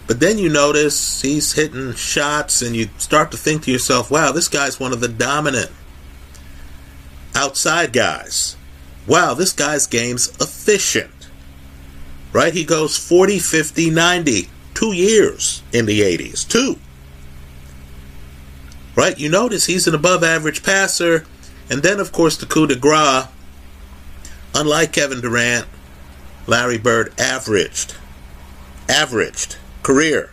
But 0.06 0.20
then 0.20 0.38
you 0.38 0.48
notice 0.48 1.22
he's 1.22 1.52
hitting 1.52 1.94
shots 1.94 2.60
and 2.60 2.76
you 2.76 2.90
start 2.98 3.30
to 3.30 3.36
think 3.36 3.62
to 3.62 3.72
yourself, 3.72 4.10
wow, 4.10 4.32
this 4.32 4.48
guy's 4.48 4.78
one 4.78 4.92
of 4.92 5.00
the 5.00 5.08
dominant 5.08 5.70
outside 7.34 7.92
guys. 7.92 8.56
Wow, 9.06 9.34
this 9.34 9.52
guy's 9.52 9.86
game's 9.86 10.28
efficient. 10.40 11.10
Right? 12.32 12.52
He 12.52 12.64
goes 12.64 12.96
40, 12.96 13.38
50, 13.38 13.90
90, 13.90 14.48
two 14.74 14.92
years 14.92 15.62
in 15.72 15.86
the 15.86 16.00
80s. 16.00 16.46
Two. 16.46 16.78
Right? 18.96 19.18
You 19.18 19.28
notice 19.28 19.66
he's 19.66 19.86
an 19.86 19.94
above 19.94 20.22
average 20.22 20.62
passer. 20.62 21.26
And 21.70 21.82
then, 21.82 22.00
of 22.00 22.12
course, 22.12 22.36
the 22.36 22.46
coup 22.46 22.66
de 22.66 22.76
grace. 22.76 23.26
Unlike 24.54 24.92
Kevin 24.92 25.20
Durant, 25.20 25.66
Larry 26.46 26.78
Bird 26.78 27.18
averaged, 27.18 27.94
averaged 28.88 29.56
career 29.82 30.30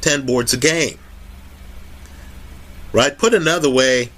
10 0.00 0.24
boards 0.26 0.52
a 0.52 0.56
game. 0.56 0.98
Right? 2.92 3.16
Put 3.16 3.34
another 3.34 3.70
way, 3.70 4.10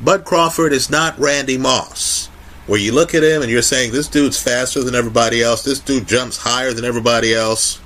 Bud 0.00 0.24
Crawford 0.24 0.72
is 0.72 0.90
not 0.90 1.18
Randy 1.18 1.56
Moss, 1.56 2.26
where 2.66 2.78
you 2.78 2.92
look 2.92 3.14
at 3.14 3.22
him 3.22 3.42
and 3.42 3.50
you're 3.50 3.62
saying, 3.62 3.92
this 3.92 4.08
dude's 4.08 4.40
faster 4.40 4.82
than 4.82 4.94
everybody 4.94 5.42
else, 5.42 5.62
this 5.62 5.80
dude 5.80 6.06
jumps 6.06 6.38
higher 6.38 6.72
than 6.72 6.84
everybody 6.84 7.34
else. 7.34 7.80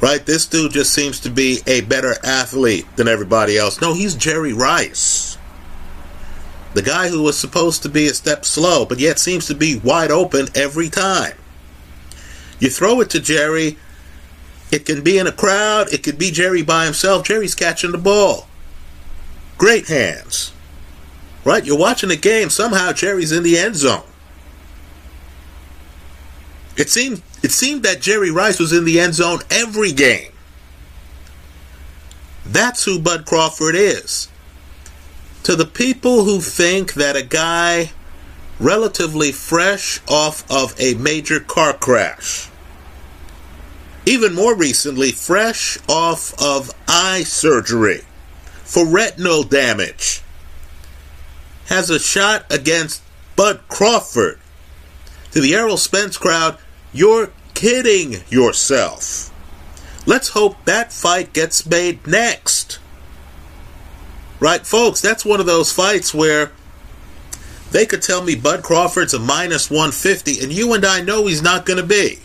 Right? 0.00 0.24
This 0.24 0.46
dude 0.46 0.72
just 0.72 0.92
seems 0.92 1.20
to 1.20 1.30
be 1.30 1.60
a 1.66 1.80
better 1.82 2.14
athlete 2.22 2.86
than 2.96 3.08
everybody 3.08 3.56
else. 3.56 3.80
No, 3.80 3.94
he's 3.94 4.14
Jerry 4.14 4.52
Rice. 4.52 5.25
The 6.76 6.82
guy 6.82 7.08
who 7.08 7.22
was 7.22 7.38
supposed 7.38 7.82
to 7.84 7.88
be 7.88 8.06
a 8.06 8.12
step 8.12 8.44
slow, 8.44 8.84
but 8.84 8.98
yet 8.98 9.18
seems 9.18 9.46
to 9.46 9.54
be 9.54 9.78
wide 9.78 10.10
open 10.10 10.48
every 10.54 10.90
time. 10.90 11.32
You 12.58 12.68
throw 12.68 13.00
it 13.00 13.08
to 13.10 13.18
Jerry, 13.18 13.78
it 14.70 14.84
can 14.84 15.02
be 15.02 15.16
in 15.16 15.26
a 15.26 15.32
crowd, 15.32 15.90
it 15.90 16.02
could 16.02 16.18
be 16.18 16.30
Jerry 16.30 16.60
by 16.60 16.84
himself. 16.84 17.24
Jerry's 17.24 17.54
catching 17.54 17.92
the 17.92 17.98
ball. 17.98 18.46
Great 19.56 19.88
hands. 19.88 20.52
Right? 21.46 21.64
You're 21.64 21.78
watching 21.78 22.10
the 22.10 22.16
game. 22.16 22.50
Somehow 22.50 22.92
Jerry's 22.92 23.32
in 23.32 23.42
the 23.42 23.56
end 23.56 23.76
zone. 23.76 24.04
It 26.76 26.90
seemed 26.90 27.22
it 27.42 27.52
seemed 27.52 27.84
that 27.84 28.02
Jerry 28.02 28.30
Rice 28.30 28.58
was 28.58 28.74
in 28.74 28.84
the 28.84 29.00
end 29.00 29.14
zone 29.14 29.38
every 29.50 29.92
game. 29.92 30.32
That's 32.44 32.84
who 32.84 32.98
Bud 32.98 33.24
Crawford 33.24 33.76
is. 33.76 34.28
To 35.46 35.54
the 35.54 35.64
people 35.64 36.24
who 36.24 36.40
think 36.40 36.94
that 36.94 37.14
a 37.14 37.22
guy 37.22 37.92
relatively 38.58 39.30
fresh 39.30 40.00
off 40.08 40.44
of 40.50 40.74
a 40.76 40.94
major 40.94 41.38
car 41.38 41.72
crash, 41.72 42.48
Even 44.04 44.34
more 44.34 44.56
recently, 44.56 45.12
fresh 45.12 45.78
off 45.88 46.34
of 46.42 46.74
eye 46.88 47.22
surgery 47.22 48.02
for 48.64 48.84
retinal 48.84 49.44
damage, 49.44 50.20
has 51.66 51.90
a 51.90 52.00
shot 52.00 52.44
against 52.52 53.00
Bud 53.36 53.60
Crawford. 53.68 54.40
To 55.30 55.40
the 55.40 55.54
Errol 55.54 55.76
Spence 55.76 56.18
crowd, 56.18 56.58
you're 56.92 57.30
kidding 57.54 58.24
yourself. 58.28 59.30
Let's 60.06 60.30
hope 60.30 60.56
that 60.64 60.92
fight 60.92 61.32
gets 61.32 61.64
made 61.64 62.04
next. 62.04 62.80
Right, 64.38 64.66
folks, 64.66 65.00
that's 65.00 65.24
one 65.24 65.40
of 65.40 65.46
those 65.46 65.72
fights 65.72 66.12
where 66.12 66.52
they 67.70 67.86
could 67.86 68.02
tell 68.02 68.22
me 68.22 68.36
Bud 68.36 68.62
Crawford's 68.62 69.14
a 69.14 69.18
minus 69.18 69.70
150, 69.70 70.40
and 70.40 70.52
you 70.52 70.72
and 70.74 70.84
I 70.84 71.00
know 71.00 71.26
he's 71.26 71.42
not 71.42 71.66
going 71.66 71.80
to 71.80 71.86
be. 71.86 72.18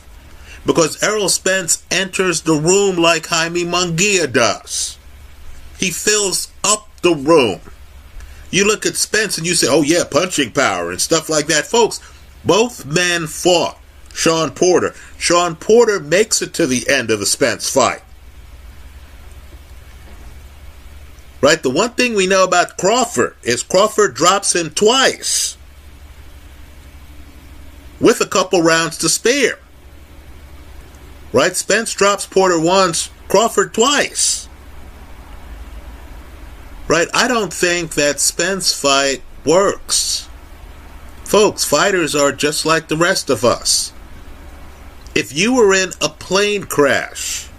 Because 0.66 1.02
Errol 1.02 1.30
Spence 1.30 1.84
enters 1.90 2.42
the 2.42 2.54
room 2.54 2.98
like 2.98 3.28
Jaime 3.28 3.64
Munguia 3.64 4.32
does. 4.32 4.98
He 5.80 5.90
fills 5.90 6.52
up 6.64 6.88
the 7.02 7.16
room. 7.16 7.62
You 8.52 8.68
look 8.68 8.86
at 8.86 8.96
Spence 8.96 9.38
and 9.38 9.48
you 9.48 9.56
say, 9.56 9.68
oh, 9.70 9.82
yeah, 9.82 10.04
punching 10.04 10.52
power 10.52 10.92
and 10.92 11.02
stuff 11.02 11.30
like 11.30 11.48
that. 11.48 11.66
Folks, 11.66 12.00
both 12.46 12.86
men 12.86 13.26
fought 13.26 13.80
Shawn 14.14 14.52
Porter. 14.52 14.94
Shawn 15.18 15.56
Porter 15.56 16.00
makes 16.00 16.42
it 16.42 16.54
to 16.56 16.68
the 16.68 16.88
end 16.90 17.10
of 17.10 17.20
the 17.20 17.26
Spence 17.26 17.74
fight. 17.74 18.04
Right? 21.42 21.62
The 21.62 21.72
one 21.72 21.92
thing 21.92 22.14
we 22.14 22.28
know 22.28 22.44
about 22.44 22.78
Crawford 22.78 23.36
is 23.44 23.64
Crawford 23.64 24.14
drops 24.14 24.56
him 24.56 24.70
twice 24.70 25.58
with 28.00 28.22
a 28.22 28.28
couple 28.28 28.62
rounds 28.62 28.98
to 29.00 29.10
spare. 29.10 29.60
Right? 31.34 31.56
Spence 31.56 31.94
drops 31.94 32.26
Porter 32.26 32.60
once, 32.60 33.10
Crawford 33.28 33.74
twice. 33.74 34.48
Right? 36.88 37.08
I 37.14 37.28
don't 37.28 37.54
think 37.54 37.96
that 37.96 38.20
Spence 38.20 38.74
fight 38.80 39.24
works. 39.46 40.28
Folks, 41.24 41.64
fighters 41.64 42.14
are 42.14 42.34
just 42.34 42.66
like 42.66 42.88
the 42.88 42.98
rest 42.98 43.30
of 43.30 43.46
us. 43.46 43.94
If 45.16 45.36
you 45.36 45.54
were 45.54 45.74
in 45.74 45.92
a 46.02 46.10
plane 46.10 46.66
crash, 46.66 47.50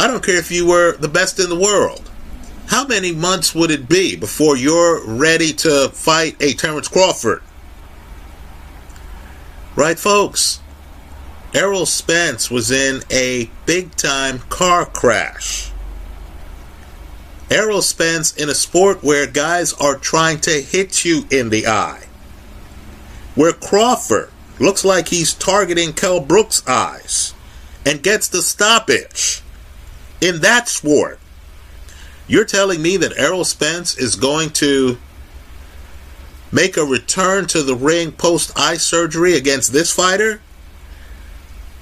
I 0.00 0.06
don't 0.06 0.24
care 0.24 0.36
if 0.36 0.50
you 0.50 0.66
were 0.66 0.96
the 0.96 1.08
best 1.08 1.38
in 1.38 1.48
the 1.48 1.58
world. 1.58 2.10
How 2.66 2.86
many 2.86 3.12
months 3.12 3.54
would 3.54 3.70
it 3.70 3.88
be 3.88 4.16
before 4.16 4.56
you're 4.56 5.06
ready 5.06 5.52
to 5.54 5.90
fight 5.90 6.36
a 6.40 6.54
Terence 6.54 6.88
Crawford? 6.88 7.42
Right, 9.76 9.98
folks? 9.98 10.60
Errol 11.54 11.86
Spence 11.86 12.50
was 12.50 12.72
in 12.72 13.02
a 13.12 13.48
big 13.64 13.94
time 13.94 14.40
car 14.48 14.86
crash. 14.86 15.70
Errol 17.48 17.82
Spence 17.82 18.34
in 18.34 18.48
a 18.48 18.54
sport 18.54 19.04
where 19.04 19.28
guys 19.28 19.72
are 19.74 19.96
trying 19.96 20.40
to 20.40 20.60
hit 20.60 21.04
you 21.04 21.26
in 21.30 21.50
the 21.50 21.68
eye. 21.68 22.06
Where 23.36 23.52
Crawford 23.52 24.30
looks 24.58 24.84
like 24.84 25.08
he's 25.08 25.32
targeting 25.32 25.92
Kell 25.92 26.18
Brook's 26.20 26.66
eyes 26.66 27.34
and 27.86 28.02
gets 28.02 28.26
the 28.26 28.42
stoppage 28.42 29.43
in 30.20 30.40
that 30.40 30.68
sport. 30.68 31.18
You're 32.26 32.44
telling 32.44 32.80
me 32.80 32.96
that 32.96 33.16
Errol 33.18 33.44
Spence 33.44 33.98
is 33.98 34.16
going 34.16 34.50
to 34.50 34.98
make 36.50 36.76
a 36.76 36.84
return 36.84 37.46
to 37.48 37.62
the 37.62 37.74
ring 37.74 38.12
post 38.12 38.52
eye 38.56 38.76
surgery 38.76 39.36
against 39.36 39.72
this 39.72 39.92
fighter? 39.92 40.40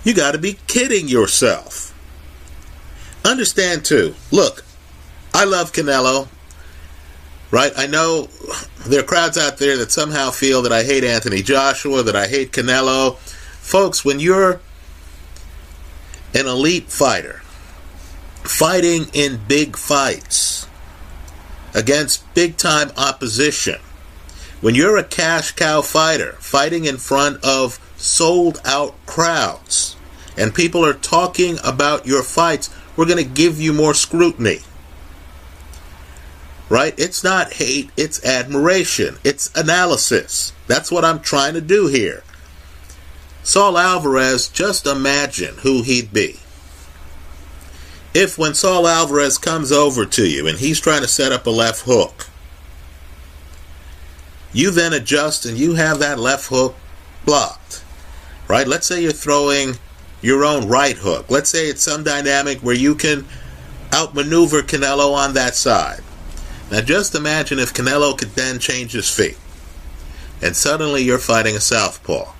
You 0.03 0.15
got 0.15 0.33
to 0.33 0.39
be 0.39 0.59
kidding 0.67 1.09
yourself. 1.09 1.91
Understand, 3.25 3.85
too. 3.85 4.15
Look, 4.33 4.65
I 5.33 5.45
love 5.45 5.73
Canelo, 5.73 6.27
right? 7.53 7.73
I 7.77 7.87
know 7.87 8.29
there 8.87 9.01
are 9.01 9.05
crowds 9.05 9.38
out 9.38 9.59
there 9.59 9.77
that 9.77 9.92
somehow 9.92 10.31
feel 10.31 10.62
that 10.62 10.73
I 10.73 10.83
hate 10.83 11.05
Anthony 11.05 11.42
Joshua, 11.42 12.03
that 12.03 12.16
I 12.16 12.27
hate 12.27 12.51
Canelo. 12.51 13.16
Folks, 13.18 14.05
when 14.05 14.18
you're 14.18 14.61
an 16.35 16.47
elite 16.47 16.88
fighter, 16.88 17.41
fighting 18.44 19.07
in 19.12 19.40
big 19.48 19.76
fights 19.76 20.66
against 21.74 22.33
big 22.35 22.57
time 22.57 22.90
opposition, 22.96 23.81
when 24.61 24.74
you're 24.74 24.96
a 24.96 25.05
cash 25.05 25.52
cow 25.52 25.83
fighter 25.83 26.33
fighting 26.35 26.85
in 26.85 26.96
front 26.96 27.42
of 27.44 27.78
sold 27.96 28.61
out 28.64 28.94
crowds 29.07 29.96
and 30.37 30.55
people 30.55 30.85
are 30.85 30.92
talking 30.92 31.59
about 31.64 32.07
your 32.07 32.22
fights, 32.22 32.70
we're 32.96 33.07
going 33.07 33.22
to 33.22 33.24
give 33.24 33.61
you 33.61 33.72
more 33.72 33.94
scrutiny. 33.94 34.59
Right? 36.68 36.94
It's 36.98 37.22
not 37.22 37.55
hate, 37.55 37.90
it's 37.96 38.24
admiration, 38.24 39.18
it's 39.24 39.50
analysis. 39.55 40.52
That's 40.66 40.90
what 40.90 41.05
I'm 41.05 41.20
trying 41.20 41.55
to 41.55 41.61
do 41.61 41.88
here. 41.88 42.22
Saul 43.42 43.76
Alvarez, 43.76 44.48
just 44.48 44.87
imagine 44.87 45.57
who 45.59 45.83
he'd 45.83 46.12
be 46.12 46.38
if 48.14 48.37
when 48.37 48.55
Saul 48.55 48.87
Alvarez 48.87 49.38
comes 49.38 49.72
over 49.72 50.05
to 50.05 50.29
you 50.29 50.46
and 50.46 50.59
he's 50.59 50.81
trying 50.81 51.03
to 51.03 51.09
set 51.09 51.33
up 51.33 51.46
a 51.46 51.51
left 51.51 51.83
hook, 51.83 52.27
you 54.53 54.70
then 54.70 54.92
adjust 54.92 55.46
and 55.46 55.57
you 55.57 55.75
have 55.75 55.98
that 56.01 56.18
left 56.18 56.48
hook 56.48 56.75
blocked, 57.25 57.83
right? 58.48 58.68
Let's 58.68 58.87
say 58.87 59.03
you're 59.03 59.12
throwing 59.12 59.77
your 60.20 60.44
own 60.44 60.68
right 60.68 60.96
hook. 60.96 61.31
Let's 61.31 61.51
say 61.51 61.68
it's 61.68 61.83
some 61.83 62.05
dynamic 62.05 62.59
where 62.59 62.75
you 62.75 62.94
can 62.94 63.27
outmaneuver 63.92 64.62
Canelo 64.62 65.14
on 65.14 65.35
that 65.35 65.55
side. 65.55 66.03
Now 66.70 66.81
just 66.81 67.14
imagine 67.14 67.59
if 67.59 67.72
Canelo 67.72 68.16
could 68.16 68.35
then 68.35 68.59
change 68.59 68.92
his 68.92 69.11
feet 69.14 69.38
and 70.42 70.57
suddenly 70.57 71.03
you're 71.03 71.18
fighting 71.18 71.57
a 71.57 71.61
southpaw. 71.61 72.33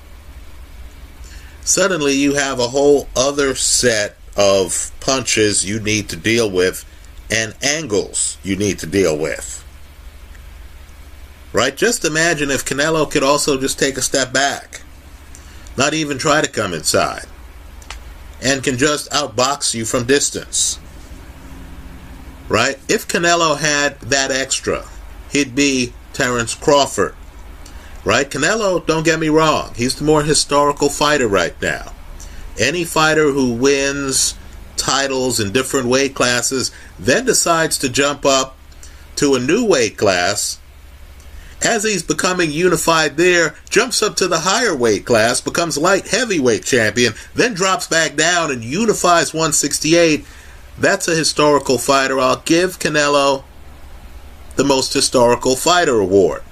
Suddenly 1.63 2.15
you 2.15 2.35
have 2.35 2.59
a 2.59 2.69
whole 2.69 3.09
other 3.17 3.55
set 3.55 4.17
of 4.37 4.91
punches 5.01 5.65
you 5.65 5.79
need 5.81 6.09
to 6.09 6.17
deal 6.17 6.51
with 6.51 6.85
and 7.31 7.55
angles 7.63 8.39
you 8.43 8.57
need 8.57 8.79
to 8.79 8.87
deal 8.87 9.17
with. 9.17 9.65
Right? 11.53 11.77
Just 11.77 12.05
imagine 12.05 12.51
if 12.51 12.65
Canelo 12.65 13.11
could 13.11 13.23
also 13.23 13.61
just 13.61 13.79
take 13.79 13.97
a 13.97 14.03
step 14.03 14.33
back, 14.33 14.83
not 15.77 15.95
even 15.95 16.19
try 16.19 16.41
to 16.41 16.51
come 16.51 16.73
inside, 16.73 17.27
and 18.43 18.65
can 18.65 18.79
just 18.79 19.11
outbox 19.11 19.75
you 19.75 19.85
from 19.85 20.05
distance. 20.05 20.79
Right? 22.49 22.79
If 22.89 23.07
Canelo 23.07 23.59
had 23.59 24.01
that 24.01 24.31
extra, 24.31 24.87
he'd 25.31 25.55
be 25.55 25.93
Terence 26.13 26.55
Crawford. 26.55 27.15
Right? 28.05 28.29
Canelo, 28.29 28.85
don't 28.85 29.05
get 29.05 29.21
me 29.21 29.29
wrong, 29.29 29.73
he's 29.77 29.95
the 29.95 30.05
more 30.05 30.23
historical 30.23 30.89
fighter 30.89 31.29
right 31.29 31.61
now 31.61 31.93
any 32.63 32.85
fighter 32.85 33.31
who 33.31 33.53
wins 33.53 34.35
titles 34.77 35.39
in 35.39 35.53
different 35.53 35.87
weight 35.87 36.15
classes 36.15 36.73
then 36.99 37.25
decides 37.25 37.77
to 37.79 37.89
jump 37.89 38.25
up 38.25 38.57
to 39.17 39.35
a 39.35 39.41
new 39.41 39.65
weight 39.65 39.97
class 39.97 40.59
as 41.65 41.85
he's 41.85 42.03
becoming 42.03 42.51
unified 42.51 43.17
there, 43.17 43.55
jumps 43.71 44.03
up 44.03 44.17
to 44.17 44.27
the 44.27 44.41
higher 44.41 44.75
weight 44.75 45.07
class, 45.07 45.41
becomes 45.41 45.79
light 45.79 46.09
heavyweight 46.09 46.65
champion, 46.65 47.15
then 47.35 47.55
drops 47.55 47.87
back 47.87 48.17
down 48.17 48.51
and 48.51 48.65
unifies 48.65 49.33
168. 49.33 50.25
That's 50.79 51.07
a 51.07 51.15
historical 51.15 51.79
fighter. 51.79 52.19
I'll 52.19 52.41
give 52.41 52.79
Canelo 52.79 53.45
the 54.57 54.65
most 54.65 54.93
historical 54.93 55.55
fighter 55.55 56.01
award. 56.01 56.43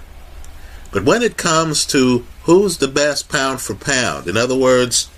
But 0.93 1.05
when 1.05 1.23
it 1.23 1.37
comes 1.37 1.85
to 1.87 2.25
who's 2.45 2.79
the 2.79 2.89
best 2.89 3.29
pound 3.29 3.61
for 3.61 3.75
pound, 3.75 4.29
in 4.29 4.37
other 4.37 4.57
words, 4.57 5.09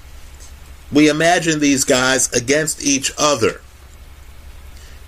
we 0.93 1.09
imagine 1.09 1.59
these 1.59 1.85
guys 1.85 2.31
against 2.33 2.85
each 2.85 3.13
other 3.19 3.61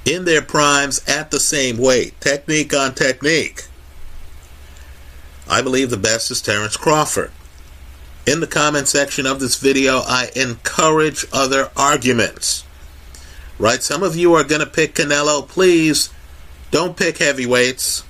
in 0.04 0.24
their 0.24 0.42
primes 0.42 1.02
at 1.06 1.30
the 1.30 1.40
same 1.40 1.76
weight, 1.78 2.18
technique 2.20 2.74
on 2.74 2.94
technique. 2.94 3.66
I 5.48 5.60
believe 5.60 5.90
the 5.90 5.96
best 5.96 6.30
is 6.30 6.40
Terence 6.40 6.76
Crawford. 6.76 7.30
In 8.26 8.40
the 8.40 8.46
comment 8.46 8.88
section 8.88 9.26
of 9.26 9.40
this 9.40 9.56
video, 9.56 9.98
I 9.98 10.30
encourage 10.34 11.26
other 11.32 11.70
arguments. 11.76 12.64
Right? 13.58 13.82
Some 13.82 14.02
of 14.02 14.16
you 14.16 14.32
are 14.34 14.44
going 14.44 14.60
to 14.60 14.66
pick 14.66 14.94
Canelo. 14.94 15.46
Please 15.46 16.08
don't 16.70 16.96
pick 16.96 17.18
heavyweights. 17.18 18.04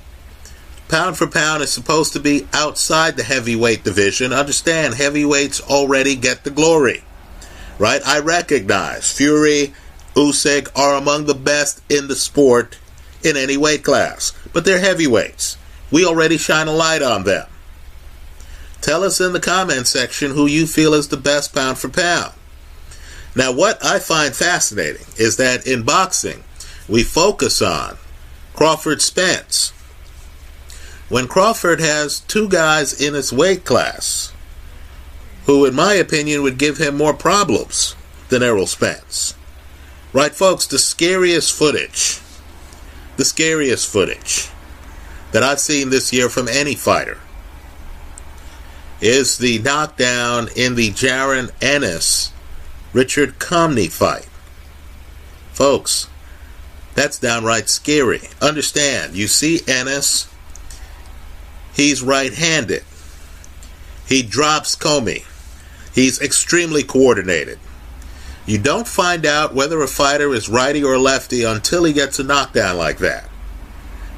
Pound 0.87 1.17
for 1.17 1.27
pound 1.27 1.63
is 1.63 1.73
supposed 1.73 2.13
to 2.13 2.21
be 2.21 2.47
outside 2.53 3.17
the 3.17 3.25
heavyweight 3.25 3.83
division. 3.83 4.33
Understand, 4.33 4.95
heavyweights 4.95 5.61
already 5.61 6.15
get 6.15 6.45
the 6.45 6.51
glory 6.51 7.03
right? 7.79 8.01
I 8.07 8.21
recognize 8.21 9.13
Fury, 9.13 9.75
Usyk 10.15 10.69
are 10.77 10.95
among 10.95 11.27
the 11.27 11.35
best 11.35 11.83
in 11.91 12.09
the 12.09 12.17
sport 12.17 12.79
in 13.23 13.37
any 13.37 13.57
weight 13.57 13.83
class, 13.83 14.33
but 14.53 14.65
they're 14.65 14.81
heavyweights. 14.81 15.57
We 15.91 16.05
already 16.05 16.37
shine 16.37 16.69
a 16.69 16.73
light 16.73 17.03
on 17.03 17.25
them. 17.25 17.47
Tell 18.81 19.03
us 19.03 19.21
in 19.21 19.33
the 19.33 19.41
comment 19.41 19.87
section 19.87 20.33
who 20.33 20.47
you 20.47 20.67
feel 20.67 20.93
is 20.93 21.09
the 21.09 21.17
best 21.17 21.55
pound 21.55 21.79
for 21.79 21.89
pound. 21.89 22.35
Now, 23.35 23.51
what 23.51 23.83
I 23.83 23.99
find 23.99 24.35
fascinating 24.35 25.07
is 25.17 25.39
that 25.39 25.67
in 25.67 25.85
boxing, 25.85 26.45
we 26.89 27.03
focus 27.03 27.63
on 27.63 27.97
Crawford 28.53 29.01
Spence. 29.01 29.71
When 31.09 31.27
Crawford 31.27 31.81
has 31.81 32.21
two 32.21 32.49
guys 32.49 33.01
in 33.01 33.15
his 33.15 33.33
weight 33.33 33.65
class 33.65 34.34
who, 35.47 35.65
in 35.65 35.75
my 35.75 35.95
opinion, 35.95 36.43
would 36.43 36.59
give 36.59 36.79
him 36.79 36.97
more 36.97 37.15
problems 37.15 37.95
than 38.29 38.43
Errol 38.43 38.67
Spence. 38.67 39.35
Right, 40.13 40.35
folks, 40.35 40.67
the 40.67 40.79
scariest 40.79 41.53
footage, 41.53 42.21
the 43.17 43.25
scariest 43.25 43.91
footage 43.91 44.49
that 45.33 45.43
I've 45.43 45.61
seen 45.61 45.91
this 45.91 46.13
year 46.13 46.29
from 46.29 46.49
any 46.49 46.75
fighter 46.75 47.19
is 49.01 49.39
the 49.39 49.59
knockdown 49.59 50.49
in 50.57 50.77
the 50.77 50.91
Jaron 50.91 51.51
Ennis 51.61 52.33
Richard 52.93 53.39
Commey 53.41 53.91
fight. 53.91 54.29
Folks, 55.53 56.09
that's 56.95 57.19
downright 57.19 57.69
scary. 57.69 58.21
Understand, 58.41 59.15
you 59.15 59.27
see 59.27 59.61
Ennis, 59.67 60.33
he's 61.75 62.03
right 62.03 62.33
handed. 62.33 62.85
He 64.07 64.23
drops 64.23 64.77
Commey. 64.77 65.25
He's 65.95 66.21
extremely 66.21 66.83
coordinated. 66.83 67.59
You 68.47 68.59
don't 68.59 68.89
find 68.89 69.25
out 69.25 69.55
whether 69.55 69.81
a 69.81 69.89
fighter 69.89 70.35
is 70.35 70.49
righty 70.49 70.83
or 70.83 70.99
lefty 70.99 71.45
until 71.45 71.85
he 71.85 71.93
gets 71.93 72.19
a 72.19 72.25
knockdown 72.25 72.77
like 72.77 72.99
that. 72.99 73.29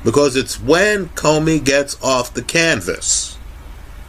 Because 0.03 0.37
it's 0.37 0.61
when 0.61 1.09
Commey 1.11 1.63
gets 1.63 2.03
off 2.03 2.35
the 2.35 2.43
canvas 2.43 3.39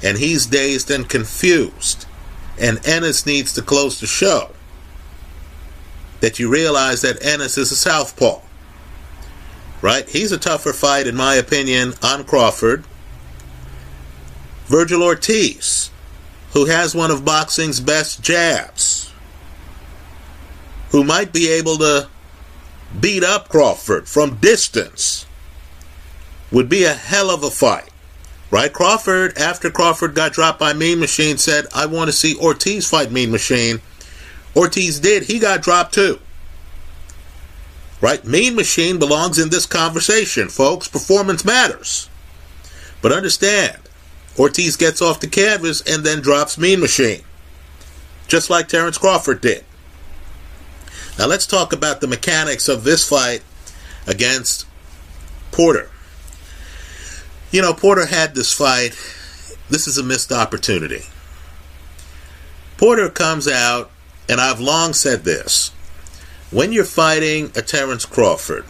and 0.02 0.18
he's 0.18 0.46
dazed 0.46 0.90
and 0.90 1.10
confused 1.10 2.06
and 2.60 2.86
Ennis 2.88 3.26
needs 3.26 3.54
to 3.54 3.62
close 3.62 4.00
the 4.00 4.08
show 4.08 4.52
that 6.20 6.40
you 6.40 6.50
realize 6.50 7.02
that 7.02 7.24
Ennis 7.24 7.58
is 7.58 7.72
a 7.72 7.76
southpaw. 7.76 8.42
Right? 9.82 10.10
He's 10.10 10.32
a 10.32 10.40
tougher 10.40 10.74
fight, 10.74 11.06
in 11.06 11.16
my 11.16 11.36
opinion, 11.36 11.94
on 12.02 12.24
Crawford. 12.24 12.84
Virgil 14.66 15.04
Ortiz, 15.04 15.92
who 16.58 16.66
has 16.66 16.96
one 16.96 17.12
of 17.12 17.24
boxing's 17.24 17.80
best 17.80 18.20
jabs, 18.24 19.14
who 20.90 21.04
might 21.04 21.32
be 21.32 21.52
able 21.52 21.78
to 21.78 22.10
beat 23.00 23.24
up 23.24 23.48
Crawford 23.48 24.10
from 24.10 24.38
distance, 24.38 25.28
would 26.52 26.68
be 26.68 26.84
a 26.84 26.96
hell 26.96 27.30
of 27.30 27.44
a 27.44 27.52
fight. 27.52 27.92
Right? 28.50 28.74
Crawford, 28.74 29.38
after 29.38 29.70
Crawford 29.70 30.16
got 30.16 30.34
dropped 30.34 30.60
by 30.60 30.74
Mean 30.74 31.00
Machine, 31.00 31.38
said, 31.38 31.68
I 31.76 31.86
want 31.86 32.08
to 32.08 32.12
see 32.12 32.36
Ortiz 32.36 32.90
fight 32.90 33.12
Mean 33.12 33.30
Machine. 33.30 33.80
Ortiz 34.56 35.00
did. 35.00 35.24
He 35.24 35.38
got 35.38 35.62
dropped 35.62 35.94
too. 35.94 36.20
Right? 38.02 38.26
Mean 38.26 38.56
Machine 38.56 38.98
belongs 38.98 39.38
in 39.38 39.50
this 39.50 39.68
conversation, 39.68 40.50
folks. 40.50 40.88
Performance 40.88 41.46
matters. 41.46 42.10
But 43.04 43.12
understand, 43.12 43.78
Ortiz 44.38 44.76
gets 44.76 45.02
off 45.02 45.20
the 45.20 45.28
canvas 45.28 45.82
and 45.82 46.04
then 46.04 46.22
drops 46.22 46.58
Mean 46.58 46.80
Machine. 46.80 47.22
Just 48.28 48.50
like 48.50 48.68
Terence 48.68 48.98
Crawford 48.98 49.42
did. 49.42 49.64
Now 51.18 51.26
let's 51.26 51.48
talk 51.48 51.74
about 51.74 52.02
the 52.02 52.08
mechanics 52.08 52.68
of 52.68 52.84
this 52.84 53.08
fight 53.08 53.42
against 54.06 54.68
Porter. 55.52 55.90
You 57.52 57.62
know, 57.62 57.74
Porter 57.74 58.06
had 58.06 58.36
this 58.36 58.54
fight. 58.54 58.92
This 59.70 59.88
is 59.88 59.98
a 59.98 60.04
missed 60.04 60.32
opportunity. 60.32 61.02
Porter 62.78 63.10
comes 63.10 63.48
out 63.48 63.90
and 64.30 64.40
I've 64.40 64.60
long 64.60 64.94
said 64.94 65.24
this 65.24 65.72
when 66.52 66.72
you're 66.72 66.86
fighting 66.86 67.52
a 67.56 67.62
Terence 67.62 68.06
Crawford, 68.06 68.66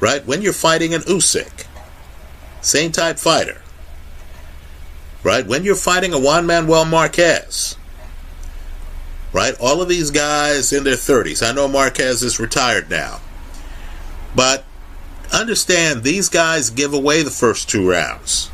right? 0.00 0.26
When 0.26 0.42
you're 0.42 0.52
fighting 0.52 0.92
an 0.94 1.02
Usyk, 1.02 1.66
same 2.60 2.92
type 2.92 3.18
fighter, 3.18 3.62
right? 5.22 5.46
When 5.46 5.64
you're 5.64 5.76
fighting 5.76 6.12
a 6.12 6.18
Juan 6.18 6.46
Manuel 6.46 6.84
Marquez, 6.84 7.76
right? 9.32 9.54
All 9.60 9.80
of 9.80 9.88
these 9.88 10.10
guys 10.10 10.72
in 10.72 10.84
their 10.84 10.94
30s. 10.94 11.46
I 11.46 11.52
know 11.52 11.68
Marquez 11.68 12.22
is 12.22 12.40
retired 12.40 12.90
now, 12.90 13.20
but 14.34 14.64
understand 15.32 16.02
these 16.02 16.28
guys 16.28 16.70
give 16.70 16.92
away 16.92 17.22
the 17.22 17.30
first 17.30 17.68
two 17.68 17.88
rounds. 17.88 18.50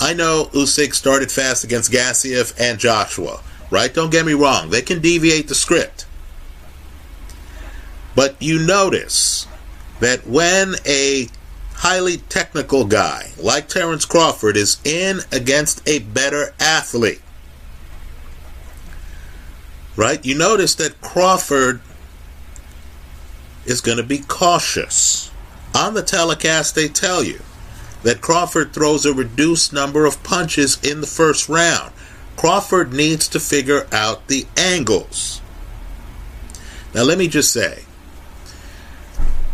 I 0.00 0.14
know 0.14 0.50
Usyk 0.52 0.94
started 0.94 1.32
fast 1.32 1.64
against 1.64 1.90
Gassiev 1.90 2.54
and 2.60 2.78
Joshua 2.78 3.40
right? 3.70 3.92
Don't 3.92 4.10
get 4.10 4.26
me 4.26 4.34
wrong, 4.34 4.70
they 4.70 4.82
can 4.82 5.00
deviate 5.00 5.48
the 5.48 5.54
script. 5.54 6.06
But 8.14 8.40
you 8.40 8.58
notice 8.58 9.46
that 10.00 10.26
when 10.26 10.74
a 10.86 11.28
highly 11.78 12.16
technical 12.16 12.84
guy 12.84 13.30
like 13.40 13.68
Terence 13.68 14.04
Crawford 14.04 14.56
is 14.56 14.78
in 14.84 15.20
against 15.30 15.86
a 15.88 16.00
better 16.00 16.52
athlete, 16.58 17.22
right? 19.94 20.24
You 20.24 20.36
notice 20.36 20.74
that 20.76 21.00
Crawford 21.00 21.80
is 23.64 23.80
going 23.80 23.98
to 23.98 24.04
be 24.04 24.18
cautious. 24.18 25.30
On 25.74 25.94
the 25.94 26.02
telecast, 26.02 26.74
they 26.74 26.88
tell 26.88 27.22
you 27.22 27.40
that 28.02 28.20
Crawford 28.20 28.72
throws 28.72 29.06
a 29.06 29.14
reduced 29.14 29.72
number 29.72 30.04
of 30.04 30.22
punches 30.24 30.82
in 30.82 31.00
the 31.00 31.06
first 31.06 31.48
round. 31.48 31.92
Crawford 32.36 32.92
needs 32.92 33.28
to 33.28 33.38
figure 33.38 33.86
out 33.92 34.26
the 34.26 34.46
angles. 34.56 35.40
Now, 36.92 37.02
let 37.02 37.18
me 37.18 37.28
just 37.28 37.52
say, 37.52 37.84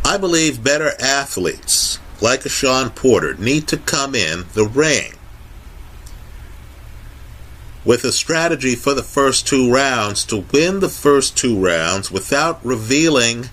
I 0.04 0.16
believe 0.16 0.64
better 0.64 0.92
athletes 1.00 1.98
like 2.24 2.46
a 2.46 2.48
Shawn 2.48 2.88
Porter 2.88 3.34
need 3.34 3.68
to 3.68 3.76
come 3.76 4.14
in 4.14 4.46
the 4.54 4.64
ring 4.64 5.12
with 7.84 8.02
a 8.02 8.12
strategy 8.12 8.74
for 8.74 8.94
the 8.94 9.02
first 9.02 9.46
two 9.46 9.70
rounds 9.70 10.24
to 10.24 10.46
win 10.50 10.80
the 10.80 10.88
first 10.88 11.36
two 11.36 11.62
rounds 11.62 12.10
without 12.10 12.64
revealing 12.64 13.50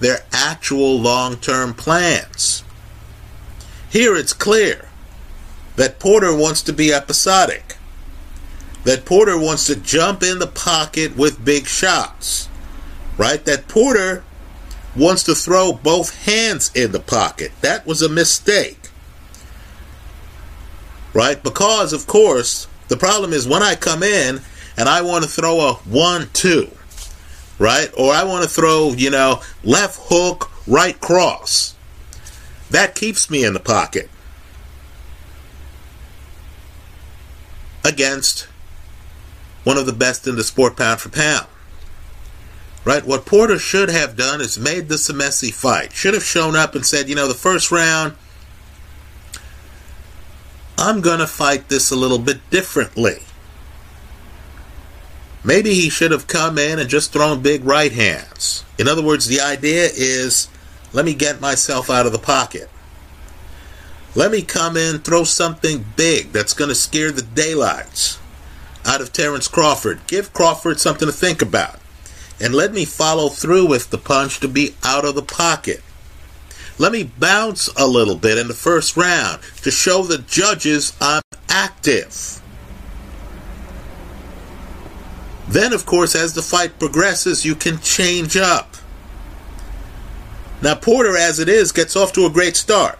their 0.00 0.24
actual 0.32 0.98
long 0.98 1.36
term 1.36 1.74
plans. 1.74 2.64
Here 3.90 4.16
it's 4.16 4.32
clear 4.32 4.88
that 5.76 5.98
Porter 5.98 6.34
wants 6.34 6.62
to 6.62 6.72
be 6.72 6.94
episodic 6.94 7.76
that 8.84 9.04
Porter 9.04 9.38
wants 9.38 9.66
to 9.66 9.76
jump 9.76 10.22
in 10.22 10.38
the 10.38 10.46
pocket 10.46 11.14
with 11.14 11.44
big 11.44 11.66
shots, 11.66 12.48
right? 13.18 13.44
That 13.44 13.68
Porter 13.68 14.24
wants 14.96 15.22
to 15.24 15.34
throw 15.34 15.72
both 15.72 16.24
hands 16.24 16.70
in 16.74 16.92
the 16.92 17.00
pocket. 17.00 17.52
That 17.60 17.86
was 17.86 18.02
a 18.02 18.08
mistake, 18.08 18.90
right? 21.12 21.42
Because, 21.42 21.92
of 21.92 22.06
course, 22.06 22.68
the 22.88 22.96
problem 22.96 23.32
is 23.32 23.48
when 23.48 23.62
I 23.62 23.74
come 23.74 24.02
in 24.02 24.40
and 24.76 24.88
I 24.88 25.02
want 25.02 25.24
to 25.24 25.30
throw 25.30 25.60
a 25.60 25.74
one, 25.74 26.28
two, 26.32 26.70
right? 27.58 27.90
Or 27.96 28.12
I 28.12 28.24
want 28.24 28.44
to 28.44 28.50
throw, 28.50 28.92
you 28.92 29.10
know, 29.10 29.40
left 29.62 29.98
hook, 30.04 30.50
right 30.66 30.98
cross. 31.00 31.74
That 32.70 32.94
keeps 32.94 33.30
me 33.30 33.44
in 33.44 33.52
the 33.52 33.60
pocket 33.60 34.10
against 37.84 38.48
one 39.62 39.78
of 39.78 39.86
the 39.86 39.92
best 39.92 40.26
in 40.26 40.36
the 40.36 40.44
sport 40.44 40.76
pound 40.76 41.00
for 41.00 41.10
pound. 41.10 41.46
Right? 42.84 43.04
What 43.04 43.24
Porter 43.24 43.58
should 43.58 43.88
have 43.88 44.16
done 44.16 44.40
is 44.40 44.58
made 44.58 44.88
this 44.88 45.08
a 45.08 45.14
messy 45.14 45.50
fight. 45.50 45.92
Should 45.92 46.14
have 46.14 46.24
shown 46.24 46.54
up 46.54 46.74
and 46.74 46.84
said, 46.84 47.08
you 47.08 47.14
know, 47.14 47.26
the 47.26 47.34
first 47.34 47.70
round, 47.70 48.14
I'm 50.76 51.00
going 51.00 51.20
to 51.20 51.26
fight 51.26 51.68
this 51.68 51.90
a 51.90 51.96
little 51.96 52.18
bit 52.18 52.50
differently. 52.50 53.20
Maybe 55.42 55.74
he 55.74 55.88
should 55.88 56.10
have 56.10 56.26
come 56.26 56.58
in 56.58 56.78
and 56.78 56.88
just 56.88 57.12
thrown 57.12 57.42
big 57.42 57.64
right 57.64 57.92
hands. 57.92 58.64
In 58.78 58.88
other 58.88 59.02
words, 59.02 59.26
the 59.26 59.40
idea 59.40 59.88
is 59.94 60.48
let 60.92 61.04
me 61.04 61.14
get 61.14 61.40
myself 61.40 61.90
out 61.90 62.06
of 62.06 62.12
the 62.12 62.18
pocket. 62.18 62.70
Let 64.14 64.30
me 64.30 64.42
come 64.42 64.76
in, 64.76 65.00
throw 65.00 65.24
something 65.24 65.84
big 65.96 66.32
that's 66.32 66.54
going 66.54 66.68
to 66.68 66.74
scare 66.74 67.10
the 67.10 67.22
daylights 67.22 68.18
out 68.84 69.00
of 69.00 69.12
Terence 69.12 69.48
Crawford. 69.48 70.06
Give 70.06 70.32
Crawford 70.32 70.80
something 70.80 71.06
to 71.06 71.12
think 71.12 71.42
about. 71.42 71.80
And 72.40 72.54
let 72.54 72.72
me 72.72 72.84
follow 72.84 73.28
through 73.28 73.66
with 73.66 73.90
the 73.90 73.98
punch 73.98 74.40
to 74.40 74.48
be 74.48 74.74
out 74.82 75.04
of 75.04 75.14
the 75.14 75.22
pocket. 75.22 75.82
Let 76.78 76.92
me 76.92 77.04
bounce 77.04 77.68
a 77.76 77.86
little 77.86 78.16
bit 78.16 78.38
in 78.38 78.48
the 78.48 78.54
first 78.54 78.96
round 78.96 79.40
to 79.62 79.70
show 79.70 80.02
the 80.02 80.18
judges 80.18 80.92
I'm 81.00 81.22
active. 81.48 82.40
Then, 85.46 85.72
of 85.72 85.86
course, 85.86 86.16
as 86.16 86.34
the 86.34 86.42
fight 86.42 86.78
progresses, 86.78 87.44
you 87.44 87.54
can 87.54 87.78
change 87.78 88.36
up. 88.36 88.74
Now, 90.62 90.74
Porter, 90.74 91.16
as 91.16 91.38
it 91.38 91.48
is, 91.48 91.70
gets 91.70 91.94
off 91.94 92.12
to 92.14 92.26
a 92.26 92.30
great 92.30 92.56
start 92.56 92.98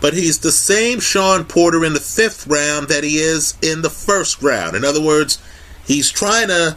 but 0.00 0.14
he's 0.14 0.38
the 0.38 0.52
same 0.52 0.98
Shawn 0.98 1.44
Porter 1.44 1.84
in 1.84 1.92
the 1.92 2.00
fifth 2.00 2.46
round 2.46 2.88
that 2.88 3.04
he 3.04 3.18
is 3.18 3.54
in 3.62 3.82
the 3.82 3.90
first 3.90 4.42
round. 4.42 4.74
In 4.74 4.84
other 4.84 5.02
words, 5.02 5.38
he's 5.86 6.10
trying 6.10 6.48
to 6.48 6.76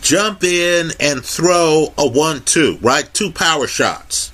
jump 0.00 0.44
in 0.44 0.92
and 1.00 1.24
throw 1.24 1.92
a 1.96 2.08
one 2.08 2.42
two, 2.44 2.78
right? 2.80 3.12
Two 3.12 3.30
power 3.30 3.66
shots. 3.66 4.32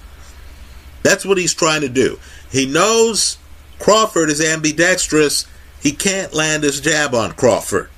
That's 1.02 1.24
what 1.24 1.38
he's 1.38 1.54
trying 1.54 1.82
to 1.82 1.88
do. 1.88 2.18
He 2.50 2.66
knows 2.66 3.38
Crawford 3.78 4.30
is 4.30 4.44
ambidextrous. 4.44 5.46
He 5.80 5.92
can't 5.92 6.34
land 6.34 6.62
his 6.62 6.80
jab 6.80 7.14
on 7.14 7.32
Crawford. 7.32 7.90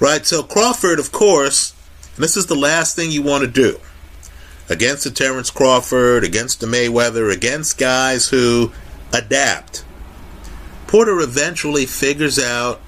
Right? 0.00 0.24
So, 0.24 0.42
Crawford, 0.42 0.98
of 0.98 1.12
course, 1.12 1.74
this 2.16 2.36
is 2.36 2.46
the 2.46 2.54
last 2.54 2.96
thing 2.96 3.10
you 3.10 3.22
want 3.22 3.44
to 3.44 3.50
do 3.50 3.78
against 4.68 5.04
the 5.04 5.10
Terence 5.10 5.50
Crawford, 5.50 6.24
against 6.24 6.60
the 6.60 6.66
Mayweather, 6.66 7.32
against 7.32 7.78
guys 7.78 8.28
who 8.28 8.72
adapt. 9.12 9.84
Porter 10.86 11.20
eventually 11.20 11.86
figures 11.86 12.38
out 12.38 12.80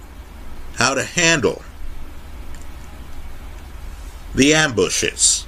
how 0.76 0.94
to 0.94 1.04
handle 1.04 1.62
the 4.34 4.52
ambushes. 4.52 5.46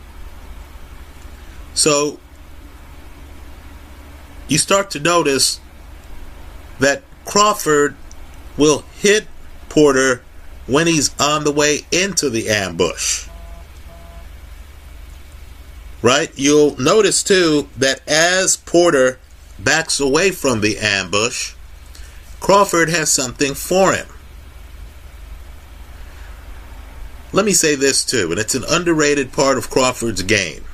So 1.75 2.18
you 4.49 4.59
start 4.59 4.90
to 4.92 5.01
notice 5.01 5.61
that 6.79 7.03
Crawford 7.25 7.96
will 8.57 8.85
hit 8.99 9.27
Porter 9.68 10.22
when 10.66 10.87
he's 10.87 11.14
on 11.20 11.44
the 11.44 11.53
way 11.53 11.81
into 11.90 12.31
the 12.31 12.49
ambush. 12.49 13.29
Right? 16.03 16.31
You'll 16.37 16.77
notice 16.81 17.22
too 17.22 17.68
that 17.77 18.07
as 18.09 18.57
Porter 18.57 19.18
backs 19.59 19.99
away 19.99 20.31
from 20.31 20.61
the 20.61 20.79
ambush, 20.79 21.55
Crawford 22.40 22.88
has 22.88 23.11
something 23.11 23.55
for 23.55 23.92
him. 23.92 24.07
Let 27.32 27.44
me 27.44 27.52
say 27.52 27.74
this 27.74 28.04
too, 28.04 28.30
and 28.30 28.38
it's 28.38 28.54
an 28.54 28.64
underrated 28.68 29.32
part 29.32 29.58
of 29.58 29.70
Crawford's 29.70 30.22
game. 30.22 30.64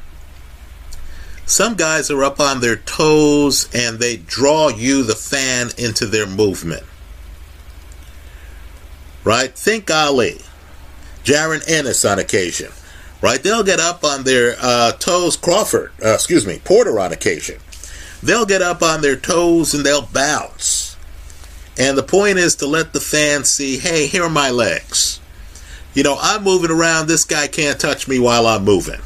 Some 1.47 1.75
guys 1.75 2.11
are 2.11 2.25
up 2.25 2.41
on 2.41 2.61
their 2.61 2.77
toes 2.77 3.69
and 3.75 3.99
they 3.99 4.17
draw 4.17 4.69
you, 4.69 5.03
the 5.03 5.15
fan, 5.15 5.71
into 5.77 6.07
their 6.07 6.27
movement. 6.27 6.85
Right? 9.25 9.53
Think 9.55 9.91
Ali, 9.91 10.41
Jaron 11.25 11.69
Ennis 11.69 12.05
on 12.05 12.19
occasion. 12.19 12.71
Right? 13.21 13.43
They'll 13.43 13.63
get 13.63 13.81
up 13.81 14.03
on 14.03 14.25
their 14.25 14.57
uh, 14.61 14.93
toes, 14.93 15.37
Crawford, 15.37 15.93
uh, 16.05 16.15
excuse 16.15 16.47
me, 16.47 16.61
Porter 16.65 16.99
on 16.99 17.13
occasion. 17.13 17.61
They'll 18.23 18.47
get 18.47 18.63
up 18.63 18.83
on 18.83 19.01
their 19.01 19.17
toes 19.17 19.75
and 19.75 19.85
they'll 19.85 20.07
bounce. 20.07 20.97
And 21.79 21.99
the 21.99 22.03
point 22.03 22.39
is 22.39 22.57
to 22.57 22.67
let 22.67 22.93
the 22.93 23.01
fans 23.01 23.49
see 23.49 23.79
hey, 23.79 24.07
here 24.07 24.25
are 24.25 24.31
my 24.31 24.51
legs. 24.51 25.21
You 25.95 26.03
know, 26.03 26.17
I'm 26.21 26.43
moving 26.43 26.71
around. 26.71 27.07
This 27.07 27.25
guy 27.25 27.49
can't 27.49 27.79
touch 27.79 28.09
me 28.09 28.19
while 28.19 28.47
I'm 28.47 28.65
moving. 28.65 29.01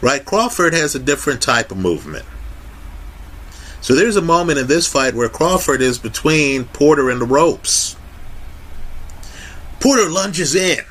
Right? 0.00 0.24
Crawford 0.24 0.74
has 0.74 0.94
a 0.94 1.00
different 1.00 1.42
type 1.42 1.72
of 1.72 1.76
movement. 1.76 2.24
So 3.80 3.94
there's 3.94 4.16
a 4.16 4.22
moment 4.22 4.58
in 4.58 4.66
this 4.66 4.86
fight 4.86 5.14
where 5.14 5.28
Crawford 5.28 5.80
is 5.80 5.98
between 5.98 6.64
Porter 6.66 7.10
and 7.10 7.20
the 7.20 7.26
ropes. 7.26 7.96
Porter 9.80 10.08
lunges 10.10 10.54
in. 10.54 10.84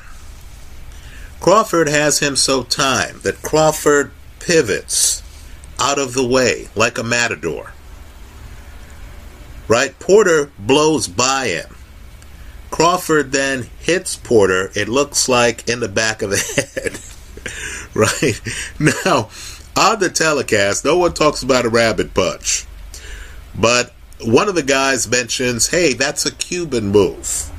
Crawford 1.40 1.88
has 1.88 2.18
him 2.18 2.36
so 2.36 2.64
timed 2.64 3.22
that 3.22 3.42
Crawford 3.42 4.10
pivots 4.40 5.22
out 5.78 5.98
of 5.98 6.14
the 6.14 6.26
way 6.26 6.68
like 6.74 6.98
a 6.98 7.04
matador. 7.04 7.72
Right? 9.68 9.98
Porter 9.98 10.50
blows 10.58 11.06
by 11.06 11.48
him. 11.48 11.76
Crawford 12.70 13.32
then 13.32 13.66
hits 13.80 14.16
Porter, 14.16 14.70
it 14.74 14.88
looks 14.88 15.28
like 15.28 15.68
in 15.68 15.80
the 15.80 15.88
back 15.88 16.22
of 16.22 16.30
the 16.30 16.36
head. 16.76 16.98
right? 17.94 18.40
Now, 18.78 19.30
on 19.76 20.00
the 20.00 20.10
telecast, 20.10 20.84
no 20.84 20.98
one 20.98 21.14
talks 21.14 21.42
about 21.42 21.64
a 21.64 21.70
rabbit 21.70 22.14
punch. 22.14 22.66
But 23.54 23.92
one 24.20 24.48
of 24.48 24.54
the 24.54 24.62
guys 24.62 25.08
mentions, 25.08 25.68
hey, 25.68 25.94
that's 25.94 26.26
a 26.26 26.34
Cuban 26.34 26.88
move. 26.88 27.50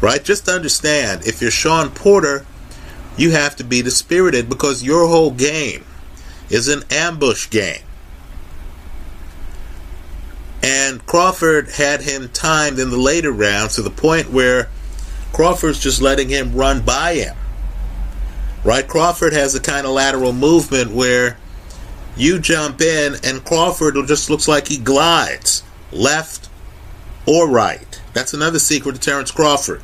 Right? 0.00 0.22
Just 0.24 0.48
understand, 0.48 1.26
if 1.26 1.40
you're 1.42 1.50
Shawn 1.50 1.90
Porter, 1.90 2.46
you 3.16 3.32
have 3.32 3.56
to 3.56 3.64
be 3.64 3.82
dispirited 3.82 4.48
because 4.48 4.84
your 4.84 5.08
whole 5.08 5.32
game 5.32 5.84
is 6.50 6.68
an 6.68 6.84
ambush 6.90 7.50
game. 7.50 7.82
And 10.68 11.06
Crawford 11.06 11.70
had 11.70 12.02
him 12.02 12.28
timed 12.28 12.78
in 12.78 12.90
the 12.90 12.98
later 12.98 13.32
rounds 13.32 13.76
to 13.76 13.82
the 13.82 13.88
point 13.88 14.30
where 14.30 14.68
Crawford's 15.32 15.80
just 15.80 16.02
letting 16.02 16.28
him 16.28 16.54
run 16.54 16.82
by 16.82 17.14
him. 17.14 17.34
Right? 18.64 18.86
Crawford 18.86 19.32
has 19.32 19.54
a 19.54 19.60
kind 19.60 19.86
of 19.86 19.92
lateral 19.92 20.34
movement 20.34 20.90
where 20.90 21.38
you 22.18 22.38
jump 22.38 22.82
in 22.82 23.16
and 23.24 23.46
Crawford 23.46 23.94
just 24.06 24.28
looks 24.28 24.46
like 24.46 24.68
he 24.68 24.76
glides 24.76 25.62
left 25.90 26.50
or 27.24 27.48
right. 27.48 28.02
That's 28.12 28.34
another 28.34 28.58
secret 28.58 28.96
to 28.96 29.00
Terence 29.00 29.30
Crawford. 29.30 29.80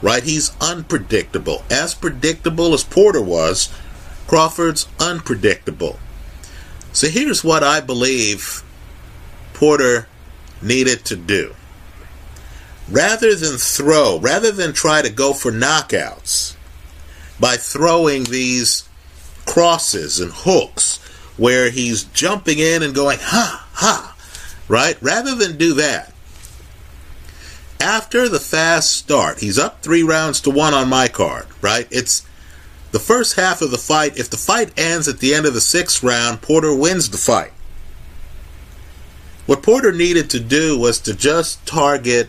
Right? 0.00 0.22
He's 0.22 0.56
unpredictable. 0.62 1.62
As 1.70 1.94
predictable 1.94 2.72
as 2.72 2.84
Porter 2.84 3.20
was, 3.20 3.70
Crawford's 4.26 4.88
unpredictable. 4.98 5.98
So 6.94 7.08
here's 7.08 7.44
what 7.44 7.62
I 7.62 7.82
believe 7.82 8.62
Porter 9.56 10.06
needed 10.60 11.02
to 11.06 11.16
do. 11.16 11.54
Rather 12.90 13.34
than 13.34 13.56
throw, 13.56 14.18
rather 14.18 14.52
than 14.52 14.74
try 14.74 15.00
to 15.00 15.08
go 15.08 15.32
for 15.32 15.50
knockouts 15.50 16.54
by 17.40 17.56
throwing 17.56 18.24
these 18.24 18.86
crosses 19.46 20.20
and 20.20 20.30
hooks 20.30 20.98
where 21.38 21.70
he's 21.70 22.04
jumping 22.04 22.58
in 22.58 22.82
and 22.82 22.94
going, 22.94 23.18
ha, 23.18 23.66
ha, 23.72 24.14
right? 24.68 24.98
Rather 25.00 25.34
than 25.34 25.56
do 25.56 25.72
that, 25.72 26.12
after 27.80 28.28
the 28.28 28.38
fast 28.38 28.92
start, 28.92 29.40
he's 29.40 29.58
up 29.58 29.80
three 29.80 30.02
rounds 30.02 30.38
to 30.42 30.50
one 30.50 30.74
on 30.74 30.90
my 30.90 31.08
card, 31.08 31.46
right? 31.62 31.88
It's 31.90 32.26
the 32.92 32.98
first 32.98 33.36
half 33.36 33.62
of 33.62 33.70
the 33.70 33.78
fight. 33.78 34.18
If 34.18 34.28
the 34.28 34.36
fight 34.36 34.78
ends 34.78 35.08
at 35.08 35.20
the 35.20 35.34
end 35.34 35.46
of 35.46 35.54
the 35.54 35.62
sixth 35.62 36.02
round, 36.02 36.42
Porter 36.42 36.74
wins 36.74 37.08
the 37.08 37.16
fight. 37.16 37.52
What 39.46 39.62
Porter 39.62 39.92
needed 39.92 40.28
to 40.30 40.40
do 40.40 40.78
was 40.78 41.00
to 41.00 41.14
just 41.14 41.64
target 41.66 42.28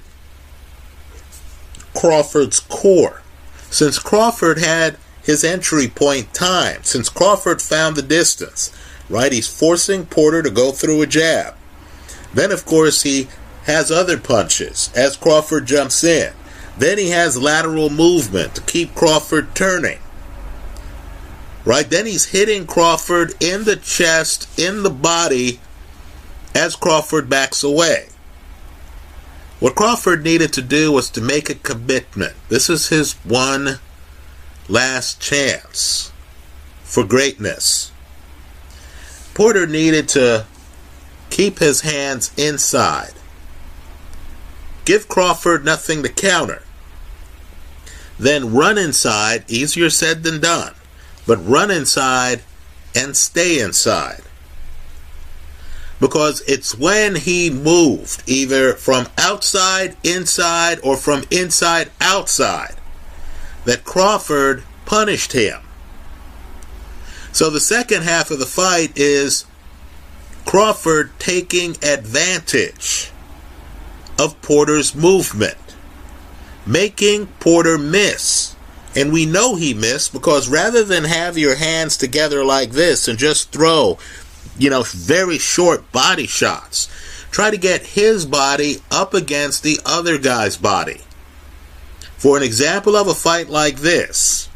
Crawford's 1.96 2.60
core. 2.60 3.24
Since 3.70 4.00
Crawford 4.00 4.60
had 4.60 4.98
his 5.24 5.44
entry 5.44 5.88
point 5.88 6.34
time, 6.34 6.84
since 6.84 7.10
Crawford 7.10 7.62
found 7.62 7.96
the 7.96 8.02
distance, 8.02 8.72
right? 9.10 9.32
He's 9.32 9.48
forcing 9.48 10.06
Porter 10.06 10.44
to 10.44 10.50
go 10.50 10.72
through 10.72 11.02
a 11.02 11.08
jab. 11.08 11.56
Then, 12.34 12.52
of 12.52 12.66
course, 12.66 13.02
he 13.02 13.28
has 13.66 13.92
other 13.92 14.18
punches 14.18 14.92
as 14.96 15.18
Crawford 15.18 15.66
jumps 15.66 16.04
in. 16.04 16.34
Then 16.78 17.00
he 17.00 17.10
has 17.10 17.42
lateral 17.42 17.90
movement 17.90 18.54
to 18.56 18.62
keep 18.62 18.94
Crawford 18.94 19.56
turning. 19.56 20.00
Right? 21.66 21.90
Then 21.90 22.06
he's 22.06 22.26
hitting 22.26 22.68
Crawford 22.68 23.34
in 23.42 23.64
the 23.64 23.76
chest, 23.76 24.48
in 24.58 24.84
the 24.84 24.90
body, 24.90 25.60
as 26.56 26.76
Crawford 26.76 27.30
backs 27.30 27.64
away. 27.64 28.08
What 29.60 29.76
Crawford 29.76 30.24
needed 30.24 30.54
to 30.54 30.62
do 30.62 30.92
was 30.92 31.10
to 31.12 31.22
make 31.22 31.50
a 31.50 31.56
commitment. 31.56 32.36
This 32.50 32.70
is 32.70 32.90
his 32.90 33.14
one 33.24 33.80
last 34.68 35.20
chance 35.20 36.12
for 36.84 37.04
greatness. 37.04 37.92
Porter 39.34 39.66
needed 39.66 40.08
to 40.10 40.46
keep 41.30 41.60
his 41.60 41.82
hands 41.82 42.32
inside. 42.38 43.14
Give 44.86 45.08
Crawford 45.08 45.66
nothing 45.66 46.04
to 46.04 46.10
counter. 46.10 46.64
Then 48.20 48.54
run 48.54 48.78
inside, 48.78 49.44
easier 49.48 49.90
said 49.90 50.24
than 50.24 50.40
done, 50.40 50.74
but 51.26 51.38
run 51.38 51.70
inside 51.70 52.42
and 52.96 53.18
stay 53.18 53.60
inside 53.60 54.22
because 56.00 56.42
it's 56.42 56.78
when 56.78 57.16
he 57.16 57.50
moved 57.50 58.24
either 58.28 58.74
from 58.74 59.08
outside 59.18 59.96
inside 60.04 60.80
or 60.84 60.96
from 60.96 61.24
inside 61.32 61.90
outside 62.00 62.76
that 63.66 63.84
Crawford 63.84 64.64
punished 64.86 65.34
him. 65.34 65.62
So 67.32 67.50
the 67.50 67.60
second 67.60 68.04
half 68.04 68.32
of 68.32 68.40
the 68.40 68.46
fight 68.46 68.94
is 68.96 69.46
Crawford 70.46 71.12
taking 71.20 71.72
advantage 71.84 73.12
of 74.18 74.42
Porter's 74.42 74.96
movement, 74.96 75.58
making 76.66 77.28
Porter 77.40 77.78
miss. 77.78 78.56
And 78.96 79.12
we 79.12 79.26
know 79.26 79.56
he 79.56 79.74
missed 79.76 80.14
because 80.14 80.50
rather 80.50 80.84
than 80.84 81.04
have 81.04 81.38
your 81.38 81.56
hands 81.56 81.98
together 81.98 82.44
like 82.44 82.72
this 82.72 83.08
and 83.08 83.20
just 83.20 83.52
throw 83.52 84.00
you 84.58 84.70
know, 84.70 84.84
very 84.84 85.38
short 85.38 85.92
body 85.92 86.28
shots. 86.28 86.90
Try 87.32 87.52
to 87.52 87.58
get 87.58 87.86
his 87.88 88.26
body 88.26 88.78
up 88.90 89.14
against 89.14 89.64
the 89.64 89.80
other 89.86 90.18
guy's 90.18 90.58
body. 90.58 91.02
For 92.18 92.38
an 92.38 92.44
example 92.44 92.96
of 92.96 93.08
a 93.08 93.14
fight 93.14 93.50
like 93.50 93.78
this, 93.78 94.50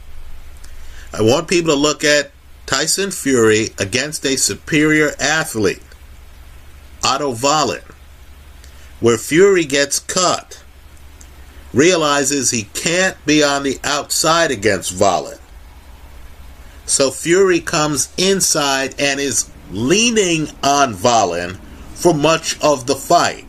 I 1.14 1.22
want 1.22 1.48
people 1.48 1.74
to 1.74 1.80
look 1.80 2.04
at 2.04 2.32
Tyson 2.66 3.12
Fury 3.12 3.70
against 3.78 4.26
a 4.26 4.38
superior 4.38 5.12
athlete, 5.20 5.84
Otto 7.04 7.36
Wallin, 7.36 7.84
where 9.00 9.18
Fury 9.18 9.66
gets 9.66 10.00
cut, 10.00 10.64
realizes 11.74 12.52
he 12.52 12.64
can't 12.74 13.18
be 13.26 13.44
on 13.44 13.64
the 13.64 13.80
outside 13.84 14.52
against 14.52 15.00
Wallin. 15.00 15.38
So 16.86 17.12
Fury 17.12 17.60
comes 17.60 18.14
inside 18.18 18.96
and 19.00 19.20
is 19.20 19.50
leaning 19.72 20.48
on 20.64 21.02
Wallin 21.02 21.56
for 21.96 22.14
much 22.14 22.60
of 22.62 22.88
the 22.88 22.96
fight. 22.96 23.46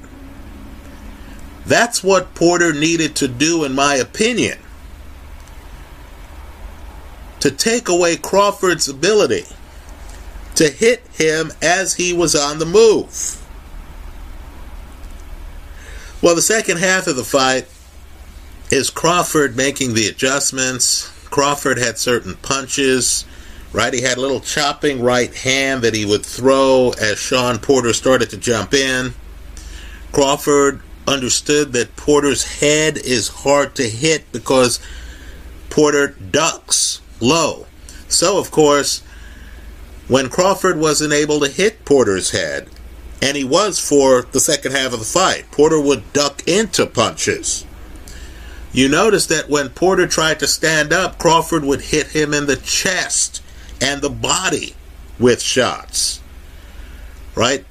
That's 1.66 2.02
what 2.02 2.34
Porter 2.34 2.72
needed 2.72 3.14
to 3.16 3.28
do, 3.28 3.64
in 3.64 3.74
my 3.74 3.94
opinion, 3.94 4.58
to 7.40 7.50
take 7.50 7.88
away 7.88 8.16
Crawford's 8.16 8.88
ability 8.88 9.44
to 10.56 10.68
hit 10.68 11.06
him 11.12 11.52
as 11.62 11.94
he 11.94 12.12
was 12.12 12.34
on 12.34 12.58
the 12.58 12.66
move. 12.66 13.38
Well, 16.20 16.34
the 16.34 16.42
second 16.42 16.78
half 16.78 17.06
of 17.06 17.16
the 17.16 17.24
fight 17.24 17.66
is 18.70 18.90
Crawford 18.90 19.56
making 19.56 19.94
the 19.94 20.06
adjustments. 20.06 21.08
Crawford 21.30 21.78
had 21.78 21.98
certain 21.98 22.34
punches, 22.34 23.24
right? 23.72 23.92
He 23.92 24.02
had 24.02 24.18
a 24.18 24.20
little 24.20 24.40
chopping 24.40 25.00
right 25.00 25.34
hand 25.34 25.82
that 25.82 25.94
he 25.94 26.04
would 26.04 26.24
throw 26.24 26.92
as 27.00 27.18
Shawn 27.18 27.58
Porter 27.58 27.92
started 27.92 28.30
to 28.30 28.36
jump 28.36 28.74
in. 28.74 29.14
Crawford 30.12 30.82
understood 31.06 31.72
that 31.72 31.96
Porter's 31.96 32.60
head 32.60 32.98
is 32.98 33.28
hard 33.28 33.74
to 33.76 33.88
hit 33.88 34.30
because 34.30 34.78
Porter 35.70 36.08
ducks 36.08 37.00
low. 37.20 37.66
So, 38.08 38.38
of 38.38 38.50
course, 38.50 39.02
when 40.06 40.28
Crawford 40.28 40.78
wasn't 40.78 41.14
able 41.14 41.40
to 41.40 41.48
hit 41.48 41.84
Porter's 41.84 42.30
head, 42.30 42.68
and 43.22 43.36
he 43.36 43.44
was 43.44 43.78
for 43.78 44.22
the 44.32 44.40
second 44.40 44.72
half 44.72 44.92
of 44.92 44.98
the 44.98 45.04
fight, 45.04 45.50
Porter 45.50 45.80
would 45.80 46.12
duck 46.12 46.46
into 46.46 46.84
punches. 46.84 47.64
You 48.72 48.88
notice 48.88 49.26
that 49.26 49.48
when 49.48 49.68
Porter 49.68 50.06
tried 50.06 50.40
to 50.40 50.46
stand 50.46 50.92
up, 50.92 51.18
Crawford 51.18 51.64
would 51.64 51.80
hit 51.82 52.08
him 52.08 52.34
in 52.34 52.46
the 52.46 52.56
chest 52.56 53.42
and 53.82 54.00
the 54.00 54.10
body 54.10 54.74
with 55.18 55.42
shots. 55.42 56.20
Right? 57.34 57.64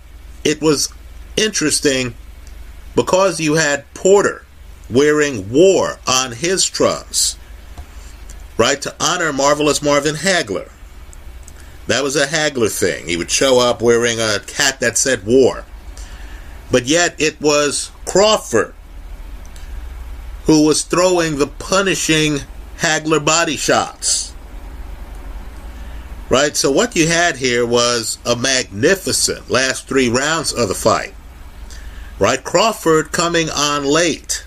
It 0.43 0.61
was 0.61 0.93
interesting 1.37 2.13
because 2.95 3.39
you 3.39 3.55
had 3.55 3.91
Porter 3.93 4.45
wearing 4.89 5.51
war 5.51 5.99
on 6.07 6.33
his 6.33 6.65
trunks, 6.65 7.37
right, 8.57 8.81
to 8.81 8.93
honor 8.99 9.31
Marvelous 9.31 9.81
Marvin 9.81 10.15
Hagler. 10.15 10.69
That 11.87 12.03
was 12.03 12.15
a 12.15 12.27
Hagler 12.27 12.69
thing. 12.69 13.07
He 13.07 13.17
would 13.17 13.31
show 13.31 13.59
up 13.59 13.81
wearing 13.81 14.19
a 14.19 14.39
hat 14.55 14.79
that 14.81 14.97
said 14.97 15.25
war. 15.25 15.65
But 16.71 16.85
yet 16.85 17.15
it 17.19 17.39
was 17.41 17.91
Crawford 18.05 18.73
who 20.45 20.65
was 20.65 20.83
throwing 20.83 21.37
the 21.37 21.47
punishing 21.47 22.39
Hagler 22.79 23.23
body 23.23 23.57
shots. 23.57 24.30
Right? 26.31 26.55
So 26.55 26.71
what 26.71 26.95
you 26.95 27.09
had 27.09 27.35
here 27.35 27.65
was 27.65 28.17
a 28.25 28.37
magnificent 28.37 29.49
last 29.49 29.85
three 29.85 30.07
rounds 30.07 30.53
of 30.53 30.69
the 30.69 30.73
fight. 30.73 31.13
Right? 32.19 32.41
Crawford 32.41 33.11
coming 33.11 33.49
on 33.49 33.83
late 33.83 34.45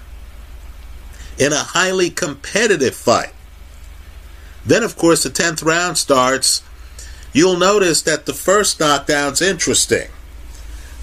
in 1.36 1.52
a 1.52 1.58
highly 1.58 2.08
competitive 2.08 2.94
fight. 2.94 3.34
Then, 4.64 4.82
of 4.82 4.96
course, 4.96 5.24
the 5.24 5.28
10th 5.28 5.62
round 5.62 5.98
starts. 5.98 6.62
You'll 7.34 7.58
notice 7.58 8.00
that 8.00 8.24
the 8.24 8.32
first 8.32 8.80
knockdown's 8.80 9.42
interesting 9.42 10.08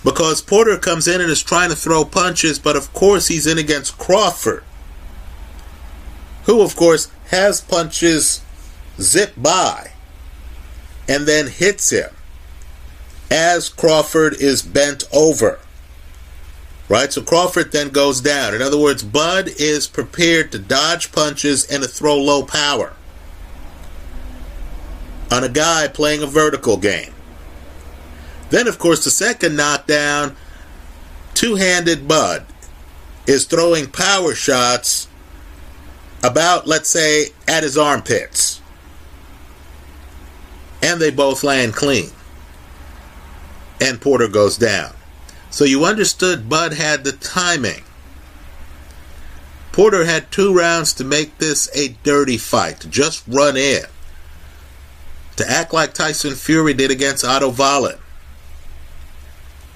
because 0.03 0.41
Porter 0.41 0.77
comes 0.77 1.07
in 1.07 1.21
and 1.21 1.29
is 1.29 1.43
trying 1.43 1.69
to 1.69 1.75
throw 1.75 2.05
punches, 2.05 2.57
but 2.57 2.75
of 2.75 2.91
course, 2.91 3.27
he's 3.27 3.45
in 3.45 3.59
against 3.59 3.99
Crawford, 3.99 4.63
who, 6.45 6.63
of 6.63 6.75
course, 6.75 7.11
has 7.27 7.61
punches 7.61 8.41
zip 8.99 9.33
by 9.37 9.90
and 11.07 11.25
then 11.25 11.47
hits 11.47 11.89
him 11.91 12.09
as 13.29 13.69
Crawford 13.69 14.33
is 14.33 14.61
bent 14.61 15.03
over. 15.13 15.59
Right? 16.89 17.11
So 17.11 17.21
Crawford 17.21 17.71
then 17.71 17.89
goes 17.89 18.19
down. 18.19 18.53
In 18.53 18.61
other 18.61 18.77
words, 18.77 19.03
Bud 19.03 19.47
is 19.57 19.87
prepared 19.87 20.51
to 20.51 20.59
dodge 20.59 21.11
punches 21.11 21.65
and 21.65 21.81
to 21.81 21.89
throw 21.89 22.17
low 22.17 22.43
power 22.43 22.93
on 25.31 25.45
a 25.45 25.49
guy 25.49 25.87
playing 25.87 26.21
a 26.21 26.27
vertical 26.27 26.75
game. 26.75 27.13
Then, 28.49 28.67
of 28.67 28.77
course, 28.77 29.05
the 29.05 29.09
second 29.09 29.55
knockdown, 29.55 30.35
two 31.33 31.55
handed 31.55 32.05
Bud 32.05 32.45
is 33.25 33.45
throwing 33.45 33.89
power 33.89 34.35
shots 34.35 35.07
about, 36.21 36.67
let's 36.67 36.89
say, 36.89 37.27
at 37.47 37.63
his 37.63 37.77
armpits. 37.77 38.60
And 40.81 40.99
they 40.99 41.11
both 41.11 41.43
land 41.43 41.73
clean. 41.73 42.11
And 43.79 44.01
Porter 44.01 44.27
goes 44.27 44.57
down. 44.57 44.93
So 45.49 45.65
you 45.65 45.85
understood 45.85 46.49
Bud 46.49 46.73
had 46.73 47.03
the 47.03 47.11
timing. 47.11 47.83
Porter 49.71 50.05
had 50.05 50.31
two 50.31 50.53
rounds 50.53 50.93
to 50.93 51.03
make 51.03 51.37
this 51.37 51.69
a 51.75 51.95
dirty 52.03 52.37
fight, 52.37 52.79
to 52.81 52.89
just 52.89 53.23
run 53.27 53.55
in. 53.55 53.83
To 55.37 55.49
act 55.49 55.73
like 55.73 55.93
Tyson 55.93 56.35
Fury 56.35 56.73
did 56.73 56.91
against 56.91 57.23
Otto 57.23 57.49
Wallin. 57.49 57.97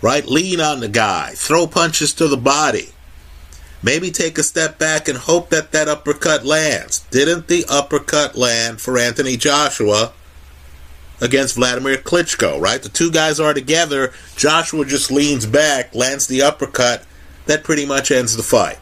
Right? 0.02 0.26
Lean 0.26 0.60
on 0.60 0.82
the 0.82 0.90
guy, 0.90 1.32
throw 1.36 1.66
punches 1.66 2.14
to 2.16 2.28
the 2.28 2.38
body. 2.38 2.90
Maybe 3.82 4.12
take 4.12 4.38
a 4.38 4.44
step 4.44 4.78
back 4.78 5.08
and 5.08 5.18
hope 5.18 5.50
that 5.50 5.72
that 5.72 5.88
uppercut 5.88 6.46
lands. 6.46 7.00
Didn't 7.12 7.48
the 7.48 7.66
uppercut 7.70 8.36
land 8.36 8.82
for 8.82 8.98
Anthony 8.98 9.38
Joshua? 9.38 10.12
Against 11.22 11.56
Vladimir 11.56 11.98
Klitschko, 11.98 12.60
right? 12.60 12.82
The 12.82 12.90
two 12.90 13.12
guys 13.12 13.40
are 13.40 13.54
together. 13.54 14.12
Joshua 14.36 14.86
just 14.86 15.12
leans 15.12 15.46
back, 15.46 15.96
lands 15.96 16.28
the 16.28 16.42
uppercut. 16.42 17.06
That 17.46 17.64
pretty 17.64 17.86
much 17.86 18.12
ends 18.12 18.36
the 18.36 18.44
fight. 18.44 18.80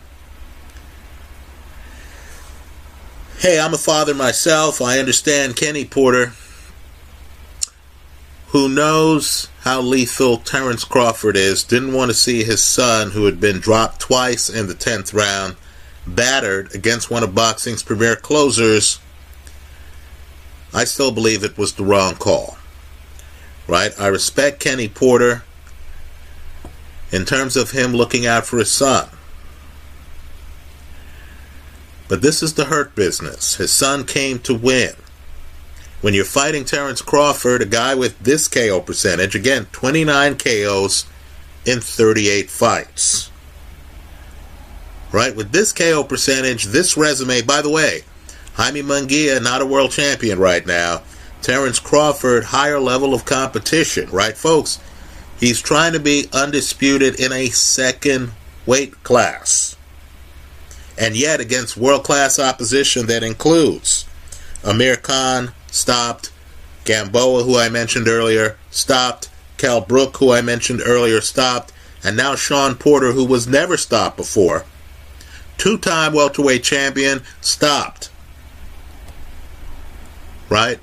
Hey, 3.40 3.60
I'm 3.60 3.74
a 3.74 3.78
father 3.78 4.14
myself. 4.14 4.82
I 4.82 5.00
understand 5.00 5.58
Kenny 5.58 5.84
Porter, 5.84 6.34
who 8.48 8.70
knows 8.70 9.50
how 9.62 9.82
lethal 9.82 10.38
Terence 10.38 10.86
Crawford 10.86 11.36
is, 11.36 11.64
didn't 11.64 11.94
want 11.94 12.10
to 12.10 12.16
see 12.16 12.44
his 12.44 12.64
son, 12.64 13.12
who 13.12 13.26
had 13.26 13.42
been 13.42 13.60
dropped 13.60 14.00
twice 14.00 14.50
in 14.50 14.68
the 14.68 14.74
10th 14.74 15.14
round, 15.14 15.58
battered 16.08 16.74
against 16.74 17.12
one 17.12 17.24
of 17.24 17.36
boxing's 17.36 17.84
premier 17.84 18.16
closers 18.16 19.00
I 20.74 20.86
still 20.86 21.12
believe 21.12 21.44
it 21.44 21.58
was 21.58 21.74
the 21.74 21.84
wrong 21.84 22.16
call. 22.16 22.58
Right? 23.68 23.92
I 24.00 24.08
respect 24.08 24.60
Kenny 24.60 24.88
Porter 24.88 25.44
in 27.12 27.26
terms 27.26 27.56
of 27.56 27.72
him 27.72 27.94
looking 27.94 28.26
out 28.26 28.46
for 28.46 28.58
his 28.58 28.72
son. 28.72 29.08
But 32.08 32.22
this 32.22 32.44
is 32.44 32.56
the 32.56 32.66
hurt 32.66 32.96
business. 32.96 33.56
His 33.56 33.72
son 33.72 34.06
came 34.06 34.40
to 34.40 34.54
win. 34.54 34.94
When 36.02 36.14
you're 36.14 36.26
fighting 36.26 36.66
Terence 36.66 37.02
Crawford, 37.02 37.62
a 37.62 37.66
guy 37.66 37.96
with 37.96 38.20
this 38.20 38.48
KO 38.48 38.82
percentage, 38.82 39.36
again, 39.36 39.68
29 39.72 40.38
KOs 40.38 41.06
in 41.66 41.80
38 41.80 42.50
fights. 42.50 43.32
Right? 45.12 45.36
With 45.36 45.52
this 45.52 45.72
KO 45.72 46.04
percentage, 46.04 46.66
this 46.66 46.98
resume, 46.98 47.42
by 47.44 47.62
the 47.62 47.70
way, 47.70 48.02
Jaime 48.54 48.84
Munguia, 48.84 49.42
not 49.42 49.62
a 49.62 49.66
world 49.66 49.92
champion 49.92 50.38
right 50.38 50.66
now. 50.66 51.02
Terence 51.42 51.80
Crawford, 51.80 52.46
higher 52.46 52.80
level 52.80 53.14
of 53.14 53.26
competition, 53.26 54.10
right, 54.12 54.38
folks? 54.38 54.80
He's 55.40 55.62
trying 55.62 55.94
to 55.94 56.00
be 56.00 56.30
undisputed 56.32 57.20
in 57.20 57.34
a 57.34 57.48
second 57.48 58.32
weight 58.66 59.04
class. 59.04 59.76
And 60.98 61.18
yet, 61.18 61.42
against 61.42 61.76
world 61.76 62.04
class 62.04 62.38
opposition 62.38 63.08
that 63.08 63.24
includes 63.24 64.06
Amir 64.64 64.98
Khan, 64.98 65.52
stopped, 65.72 66.32
Gamboa, 66.86 67.44
who 67.44 67.58
I 67.58 67.70
mentioned 67.70 68.08
earlier, 68.08 68.58
stopped, 68.70 69.30
Kell 69.58 69.82
Brook, 69.82 70.18
who 70.18 70.32
I 70.32 70.42
mentioned 70.42 70.82
earlier, 70.86 71.20
stopped, 71.22 71.74
and 72.04 72.16
now 72.16 72.36
Shawn 72.36 72.76
Porter, 72.76 73.14
who 73.14 73.26
was 73.26 73.48
never 73.48 73.78
stopped 73.78 74.16
before. 74.16 74.66
Two 75.58 75.78
time 75.78 76.14
welterweight 76.14 76.64
champion, 76.64 77.24
stopped 77.42 78.10
right? 80.54 80.80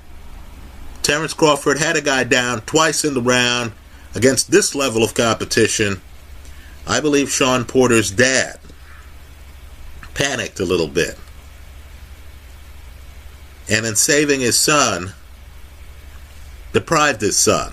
Terence 1.02 1.32
Crawford 1.32 1.78
had 1.78 1.96
a 1.96 2.02
guy 2.02 2.24
down 2.24 2.60
twice 2.62 3.04
in 3.04 3.14
the 3.14 3.22
round 3.22 3.70
against 4.16 4.50
this 4.50 4.74
level 4.74 5.04
of 5.04 5.14
competition. 5.14 6.00
I 6.88 7.00
believe 7.00 7.30
Shawn 7.30 7.64
Porter's 7.64 8.10
dad 8.10 8.58
panicked 10.12 10.58
a 10.58 10.64
little 10.64 10.88
bit. 10.88 11.16
and 13.70 13.86
in 13.86 13.94
saving 13.94 14.40
his 14.40 14.58
son, 14.58 15.12
deprived 16.72 17.20
his 17.20 17.36
son 17.36 17.72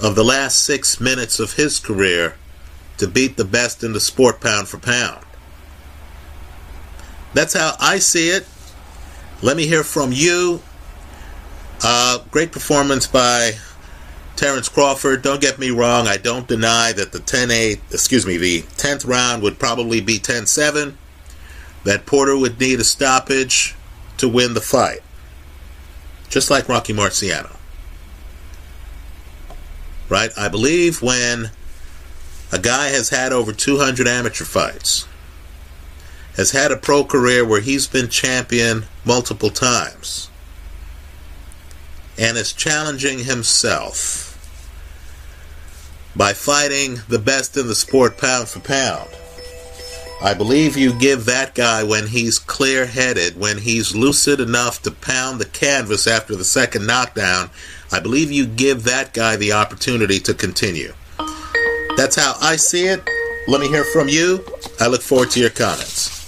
of 0.00 0.14
the 0.14 0.24
last 0.24 0.60
six 0.60 1.00
minutes 1.00 1.40
of 1.40 1.54
his 1.54 1.80
career 1.80 2.36
to 2.98 3.08
beat 3.08 3.36
the 3.36 3.44
best 3.44 3.82
in 3.82 3.92
the 3.92 4.00
sport 4.00 4.40
pound 4.40 4.68
for 4.68 4.78
pound. 4.78 5.24
That's 7.32 7.54
how 7.54 7.74
I 7.80 7.98
see 7.98 8.28
it. 8.28 8.46
Let 9.44 9.58
me 9.58 9.66
hear 9.66 9.84
from 9.84 10.10
you. 10.10 10.62
Uh, 11.82 12.20
great 12.30 12.50
performance 12.50 13.06
by 13.06 13.58
Terence 14.36 14.70
Crawford. 14.70 15.20
Don't 15.20 15.42
get 15.42 15.58
me 15.58 15.68
wrong. 15.68 16.06
I 16.06 16.16
don't 16.16 16.48
deny 16.48 16.92
that 16.92 17.12
the 17.12 17.18
10-8, 17.18 17.78
excuse 17.92 18.24
me, 18.24 18.38
the 18.38 18.62
10th 18.62 19.06
round 19.06 19.42
would 19.42 19.58
probably 19.58 20.00
be 20.00 20.18
10-7. 20.18 20.94
That 21.84 22.06
Porter 22.06 22.38
would 22.38 22.58
need 22.58 22.80
a 22.80 22.84
stoppage 22.84 23.74
to 24.16 24.30
win 24.30 24.54
the 24.54 24.62
fight. 24.62 25.00
Just 26.30 26.50
like 26.50 26.66
Rocky 26.66 26.94
Marciano. 26.94 27.54
Right? 30.08 30.30
I 30.38 30.48
believe 30.48 31.02
when 31.02 31.50
a 32.50 32.58
guy 32.58 32.88
has 32.88 33.10
had 33.10 33.34
over 33.34 33.52
200 33.52 34.08
amateur 34.08 34.46
fights, 34.46 35.06
has 36.36 36.50
had 36.50 36.72
a 36.72 36.76
pro 36.76 37.04
career 37.04 37.44
where 37.44 37.60
he's 37.60 37.86
been 37.86 38.08
champion 38.08 38.84
multiple 39.04 39.50
times, 39.50 40.30
and 42.18 42.36
is 42.36 42.52
challenging 42.52 43.20
himself 43.20 44.30
by 46.16 46.32
fighting 46.32 47.00
the 47.08 47.18
best 47.18 47.56
in 47.56 47.66
the 47.66 47.74
sport 47.74 48.18
pound 48.18 48.48
for 48.48 48.60
pound. 48.60 49.10
I 50.22 50.32
believe 50.32 50.76
you 50.76 50.98
give 50.98 51.26
that 51.26 51.54
guy 51.54 51.82
when 51.82 52.06
he's 52.06 52.38
clear 52.38 52.86
headed, 52.86 53.38
when 53.38 53.58
he's 53.58 53.94
lucid 53.94 54.40
enough 54.40 54.80
to 54.82 54.90
pound 54.90 55.40
the 55.40 55.44
canvas 55.44 56.06
after 56.06 56.34
the 56.34 56.44
second 56.44 56.86
knockdown, 56.86 57.50
I 57.92 58.00
believe 58.00 58.32
you 58.32 58.46
give 58.46 58.84
that 58.84 59.12
guy 59.12 59.36
the 59.36 59.52
opportunity 59.52 60.18
to 60.20 60.32
continue. 60.32 60.94
That's 61.96 62.16
how 62.16 62.36
I 62.40 62.56
see 62.56 62.86
it. 62.86 63.02
Let 63.46 63.60
me 63.60 63.68
hear 63.68 63.84
from 63.84 64.08
you. 64.08 64.44
I 64.80 64.86
look 64.86 65.02
forward 65.02 65.30
to 65.32 65.40
your 65.40 65.50
comments. 65.50 66.23